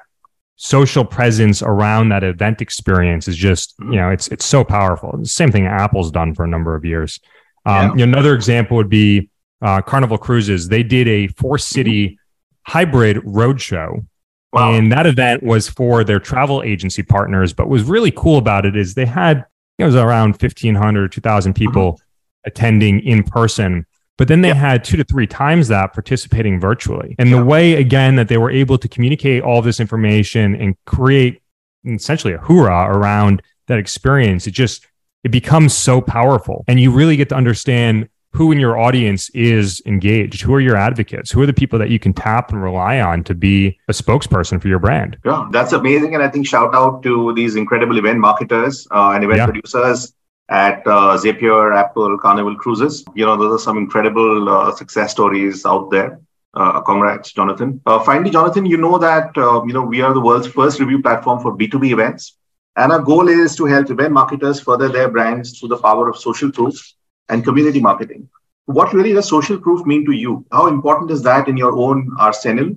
social 0.55 1.03
presence 1.03 1.61
around 1.61 2.09
that 2.09 2.23
event 2.23 2.61
experience 2.61 3.27
is 3.27 3.35
just, 3.35 3.75
you 3.79 3.95
know, 3.95 4.09
it's 4.09 4.27
it's 4.29 4.45
so 4.45 4.63
powerful. 4.63 5.15
the 5.17 5.25
same 5.25 5.51
thing 5.51 5.65
Apple's 5.65 6.11
done 6.11 6.33
for 6.33 6.43
a 6.43 6.47
number 6.47 6.75
of 6.75 6.85
years. 6.85 7.19
Um, 7.65 7.97
yeah. 7.97 8.05
another 8.05 8.33
example 8.33 8.77
would 8.77 8.89
be 8.89 9.29
uh, 9.61 9.81
Carnival 9.81 10.17
Cruises. 10.17 10.67
They 10.67 10.83
did 10.83 11.07
a 11.07 11.27
four 11.27 11.57
city 11.57 12.17
hybrid 12.65 13.17
roadshow 13.17 14.05
Wow. 14.53 14.73
And 14.73 14.91
that 14.91 15.05
event 15.05 15.43
was 15.43 15.69
for 15.69 16.03
their 16.03 16.19
travel 16.19 16.61
agency 16.61 17.03
partners. 17.03 17.53
But 17.53 17.67
what 17.67 17.73
was 17.73 17.83
really 17.83 18.11
cool 18.11 18.37
about 18.37 18.65
it 18.65 18.75
is 18.75 18.93
they 18.93 19.05
had, 19.05 19.45
it 19.77 19.85
was 19.85 19.95
around 19.95 20.31
1,500, 20.31 21.11
2,000 21.11 21.53
people 21.53 21.93
mm-hmm. 21.93 22.03
attending 22.45 22.99
in 22.99 23.23
person. 23.23 23.85
But 24.17 24.27
then 24.27 24.41
they 24.41 24.49
yeah. 24.49 24.55
had 24.55 24.83
two 24.83 24.97
to 24.97 25.03
three 25.03 25.25
times 25.25 25.69
that 25.69 25.93
participating 25.93 26.59
virtually. 26.59 27.15
And 27.17 27.29
yeah. 27.29 27.37
the 27.37 27.45
way, 27.45 27.73
again, 27.73 28.17
that 28.17 28.27
they 28.27 28.37
were 28.37 28.51
able 28.51 28.77
to 28.77 28.87
communicate 28.87 29.41
all 29.41 29.61
this 29.61 29.79
information 29.79 30.53
and 30.55 30.75
create 30.85 31.41
essentially 31.85 32.33
a 32.33 32.37
hoorah 32.37 32.89
around 32.89 33.41
that 33.67 33.79
experience, 33.79 34.47
it 34.47 34.51
just, 34.51 34.85
it 35.23 35.29
becomes 35.29 35.73
so 35.73 36.01
powerful. 36.01 36.65
And 36.67 36.79
you 36.79 36.91
really 36.91 37.15
get 37.15 37.29
to 37.29 37.35
understand 37.35 38.09
who 38.33 38.51
in 38.51 38.59
your 38.59 38.77
audience 38.77 39.29
is 39.31 39.81
engaged. 39.85 40.41
Who 40.41 40.53
are 40.53 40.61
your 40.61 40.77
advocates? 40.77 41.31
Who 41.31 41.41
are 41.41 41.45
the 41.45 41.53
people 41.53 41.77
that 41.79 41.89
you 41.89 41.99
can 41.99 42.13
tap 42.13 42.51
and 42.51 42.63
rely 42.63 42.99
on 42.99 43.23
to 43.25 43.35
be 43.35 43.77
a 43.89 43.93
spokesperson 43.93 44.61
for 44.61 44.67
your 44.69 44.79
brand? 44.79 45.17
Yeah, 45.25 45.47
that's 45.51 45.73
amazing. 45.73 46.13
And 46.13 46.23
I 46.23 46.29
think 46.29 46.47
shout 46.47 46.73
out 46.73 47.03
to 47.03 47.33
these 47.33 47.55
incredible 47.55 47.97
event 47.97 48.19
marketers 48.19 48.87
uh, 48.91 49.11
and 49.11 49.23
event 49.23 49.39
yeah. 49.39 49.45
producers 49.45 50.13
at 50.49 50.79
uh, 50.87 51.17
Zapier, 51.17 51.75
Apple, 51.75 52.17
Carnival 52.17 52.55
Cruises. 52.55 53.03
You 53.15 53.25
know, 53.25 53.35
those 53.35 53.61
are 53.61 53.63
some 53.63 53.77
incredible 53.77 54.49
uh, 54.49 54.71
success 54.73 55.11
stories 55.11 55.65
out 55.65 55.91
there. 55.91 56.19
Uh, 56.53 56.81
congrats, 56.81 57.31
Jonathan. 57.31 57.81
Uh, 57.85 57.99
finally, 57.99 58.29
Jonathan, 58.29 58.65
you 58.65 58.77
know 58.77 58.97
that 58.97 59.37
uh, 59.37 59.63
you 59.65 59.73
know 59.73 59.83
we 59.83 60.01
are 60.01 60.13
the 60.13 60.19
world's 60.19 60.47
first 60.47 60.79
review 60.79 61.01
platform 61.01 61.41
for 61.41 61.57
B2B 61.57 61.91
events. 61.91 62.37
And 62.75 62.91
our 62.91 62.99
goal 62.99 63.27
is 63.27 63.55
to 63.57 63.65
help 63.65 63.89
event 63.89 64.13
marketers 64.13 64.61
further 64.61 64.87
their 64.87 65.09
brands 65.09 65.59
through 65.59 65.69
the 65.69 65.77
power 65.77 66.09
of 66.09 66.17
social 66.17 66.51
proof 66.51 66.93
and 67.29 67.43
community 67.43 67.79
marketing. 67.79 68.29
What 68.65 68.93
really 68.93 69.13
does 69.13 69.27
social 69.27 69.59
proof 69.59 69.85
mean 69.85 70.05
to 70.05 70.11
you? 70.11 70.45
How 70.51 70.67
important 70.67 71.11
is 71.11 71.23
that 71.23 71.47
in 71.47 71.57
your 71.57 71.73
own 71.73 72.15
arsenal? 72.19 72.75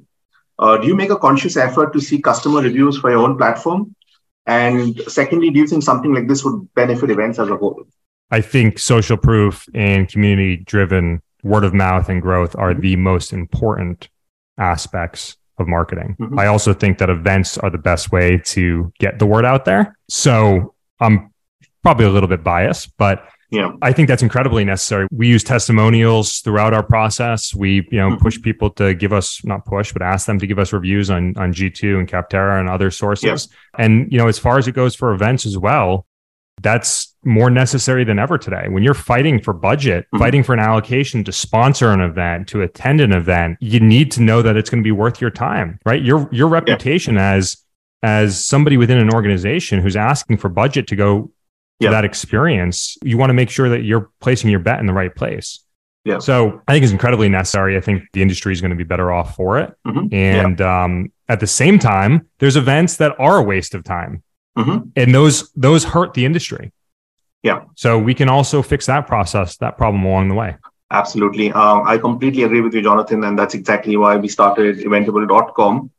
Uh, 0.58 0.76
do 0.78 0.86
you 0.86 0.94
make 0.94 1.10
a 1.10 1.16
conscious 1.16 1.56
effort 1.56 1.92
to 1.92 2.00
see 2.00 2.20
customer 2.20 2.60
reviews 2.60 2.98
for 2.98 3.10
your 3.10 3.20
own 3.20 3.36
platform? 3.36 3.94
And 4.46 5.00
secondly, 5.08 5.50
do 5.50 5.58
you 5.58 5.66
think 5.66 5.82
something 5.82 6.12
like 6.12 6.28
this 6.28 6.44
would 6.44 6.72
benefit 6.74 7.10
events 7.10 7.38
as 7.38 7.48
a 7.48 7.56
whole? 7.56 7.84
I 8.30 8.40
think 8.40 8.78
social 8.78 9.16
proof 9.16 9.66
and 9.74 10.08
community 10.08 10.56
driven 10.56 11.22
word 11.42 11.64
of 11.64 11.74
mouth 11.74 12.08
and 12.08 12.20
growth 12.20 12.56
are 12.56 12.72
mm-hmm. 12.72 12.80
the 12.80 12.96
most 12.96 13.32
important 13.32 14.08
aspects 14.58 15.36
of 15.58 15.68
marketing. 15.68 16.16
Mm-hmm. 16.18 16.38
I 16.38 16.46
also 16.46 16.72
think 16.72 16.98
that 16.98 17.10
events 17.10 17.58
are 17.58 17.70
the 17.70 17.78
best 17.78 18.10
way 18.10 18.38
to 18.38 18.92
get 18.98 19.18
the 19.18 19.26
word 19.26 19.44
out 19.44 19.64
there. 19.64 19.96
So 20.08 20.74
I'm 21.00 21.32
probably 21.82 22.06
a 22.06 22.10
little 22.10 22.28
bit 22.28 22.42
biased, 22.42 22.96
but 22.96 23.28
yeah. 23.54 23.72
I 23.82 23.92
think 23.92 24.08
that's 24.08 24.22
incredibly 24.22 24.64
necessary. 24.64 25.06
We 25.10 25.28
use 25.28 25.44
testimonials 25.44 26.40
throughout 26.40 26.74
our 26.74 26.82
process. 26.82 27.54
We, 27.54 27.86
you 27.90 27.98
know, 27.98 28.10
mm-hmm. 28.10 28.22
push 28.22 28.40
people 28.40 28.70
to 28.70 28.94
give 28.94 29.12
us 29.12 29.44
not 29.44 29.64
push, 29.64 29.92
but 29.92 30.02
ask 30.02 30.26
them 30.26 30.38
to 30.40 30.46
give 30.46 30.58
us 30.58 30.72
reviews 30.72 31.10
on 31.10 31.36
on 31.36 31.52
G2 31.52 31.98
and 31.98 32.08
Capterra 32.08 32.58
and 32.58 32.68
other 32.68 32.90
sources. 32.90 33.48
Yeah. 33.50 33.84
And 33.84 34.10
you 34.10 34.18
know, 34.18 34.28
as 34.28 34.38
far 34.38 34.58
as 34.58 34.68
it 34.68 34.72
goes 34.72 34.94
for 34.94 35.12
events 35.12 35.46
as 35.46 35.56
well, 35.56 36.06
that's 36.62 37.14
more 37.24 37.50
necessary 37.50 38.04
than 38.04 38.18
ever 38.18 38.38
today. 38.38 38.66
When 38.68 38.82
you're 38.82 38.94
fighting 38.94 39.40
for 39.40 39.52
budget, 39.52 40.04
mm-hmm. 40.06 40.18
fighting 40.18 40.42
for 40.42 40.52
an 40.52 40.60
allocation 40.60 41.24
to 41.24 41.32
sponsor 41.32 41.90
an 41.90 42.00
event, 42.00 42.48
to 42.48 42.62
attend 42.62 43.00
an 43.00 43.12
event, 43.12 43.58
you 43.60 43.80
need 43.80 44.10
to 44.12 44.22
know 44.22 44.42
that 44.42 44.56
it's 44.56 44.70
going 44.70 44.82
to 44.82 44.86
be 44.86 44.92
worth 44.92 45.20
your 45.20 45.30
time, 45.30 45.78
right? 45.84 46.02
Your 46.02 46.28
your 46.32 46.48
reputation 46.48 47.14
yeah. 47.14 47.32
as 47.32 47.56
as 48.02 48.44
somebody 48.44 48.76
within 48.76 48.98
an 48.98 49.12
organization 49.12 49.80
who's 49.80 49.96
asking 49.96 50.36
for 50.36 50.50
budget 50.50 50.86
to 50.88 50.96
go 50.96 51.30
to 51.80 51.90
that 51.90 52.04
experience, 52.04 52.96
you 53.02 53.18
want 53.18 53.30
to 53.30 53.34
make 53.34 53.50
sure 53.50 53.68
that 53.68 53.82
you're 53.82 54.10
placing 54.20 54.50
your 54.50 54.60
bet 54.60 54.80
in 54.80 54.86
the 54.86 54.92
right 54.92 55.14
place. 55.14 55.60
Yeah. 56.04 56.18
So 56.18 56.62
I 56.68 56.72
think 56.72 56.84
it's 56.84 56.92
incredibly 56.92 57.28
necessary. 57.28 57.76
I 57.76 57.80
think 57.80 58.04
the 58.12 58.22
industry 58.22 58.52
is 58.52 58.60
going 58.60 58.70
to 58.70 58.76
be 58.76 58.84
better 58.84 59.10
off 59.10 59.34
for 59.36 59.58
it. 59.58 59.74
Mm-hmm. 59.86 60.14
And 60.14 60.60
yeah. 60.60 60.84
um, 60.84 61.12
at 61.28 61.40
the 61.40 61.46
same 61.46 61.78
time, 61.78 62.28
there's 62.38 62.56
events 62.56 62.98
that 62.98 63.18
are 63.18 63.38
a 63.38 63.42
waste 63.42 63.74
of 63.74 63.84
time. 63.84 64.22
Mm-hmm. 64.56 64.88
And 64.96 65.14
those 65.14 65.50
those 65.52 65.82
hurt 65.84 66.14
the 66.14 66.24
industry. 66.24 66.72
Yeah. 67.42 67.64
So 67.74 67.98
we 67.98 68.14
can 68.14 68.28
also 68.28 68.62
fix 68.62 68.86
that 68.86 69.06
process, 69.06 69.56
that 69.58 69.76
problem 69.76 70.04
along 70.04 70.28
the 70.28 70.34
way. 70.34 70.56
Absolutely. 70.90 71.50
Um, 71.52 71.82
I 71.86 71.98
completely 71.98 72.44
agree 72.44 72.60
with 72.60 72.74
you, 72.74 72.82
Jonathan. 72.82 73.24
And 73.24 73.38
that's 73.38 73.54
exactly 73.54 73.96
why 73.96 74.16
we 74.16 74.28
started 74.28 74.78
eventible.com 74.78 75.90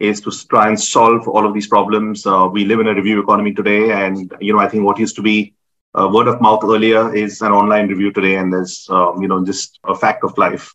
is 0.00 0.20
to 0.20 0.30
try 0.48 0.68
and 0.68 0.80
solve 0.80 1.26
all 1.28 1.46
of 1.46 1.54
these 1.54 1.66
problems. 1.66 2.26
Uh, 2.26 2.48
we 2.50 2.64
live 2.64 2.80
in 2.80 2.88
a 2.88 2.94
review 2.94 3.20
economy 3.22 3.52
today. 3.52 3.90
And, 3.90 4.32
you 4.40 4.52
know, 4.52 4.60
I 4.60 4.68
think 4.68 4.84
what 4.84 4.98
used 4.98 5.16
to 5.16 5.22
be 5.22 5.54
uh, 5.98 6.08
word 6.12 6.28
of 6.28 6.40
mouth 6.40 6.62
earlier 6.64 7.14
is 7.14 7.42
an 7.42 7.52
online 7.52 7.88
review 7.88 8.12
today. 8.12 8.36
And 8.36 8.52
there's, 8.52 8.86
um, 8.90 9.20
you 9.22 9.28
know, 9.28 9.44
just 9.44 9.78
a 9.84 9.94
fact 9.94 10.24
of 10.24 10.36
life, 10.38 10.74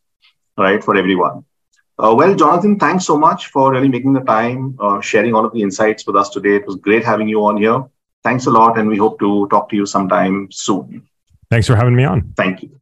right, 0.58 0.84
for 0.84 0.96
everyone. 0.98 1.46
Uh, 1.98 2.14
well, 2.18 2.36
Jonathan, 2.36 2.80
thanks 2.80 3.06
so 3.06 3.18
much 3.18 3.48
for 3.48 3.72
really 3.72 3.88
making 3.88 4.14
the 4.14 4.22
time, 4.22 4.76
uh, 4.80 5.00
sharing 5.00 5.34
all 5.36 5.46
of 5.46 5.54
the 5.54 5.62
insights 5.62 6.06
with 6.08 6.16
us 6.16 6.30
today. 6.30 6.56
It 6.56 6.66
was 6.66 6.76
great 6.78 7.06
having 7.06 7.30
you 7.30 7.46
on 7.46 7.58
here. 7.58 7.84
Thanks 8.24 8.48
a 8.48 8.52
lot, 8.52 8.78
and 8.80 8.90
we 8.90 8.98
hope 8.98 9.20
to 9.20 9.48
talk 9.50 9.70
to 9.70 9.76
you 9.76 9.86
sometime 9.86 10.50
soon. 10.52 11.08
Thanks 11.52 11.68
for 11.68 11.76
having 11.76 11.96
me 11.96 12.04
on. 12.04 12.34
Thank 12.36 12.64
you. 12.64 12.80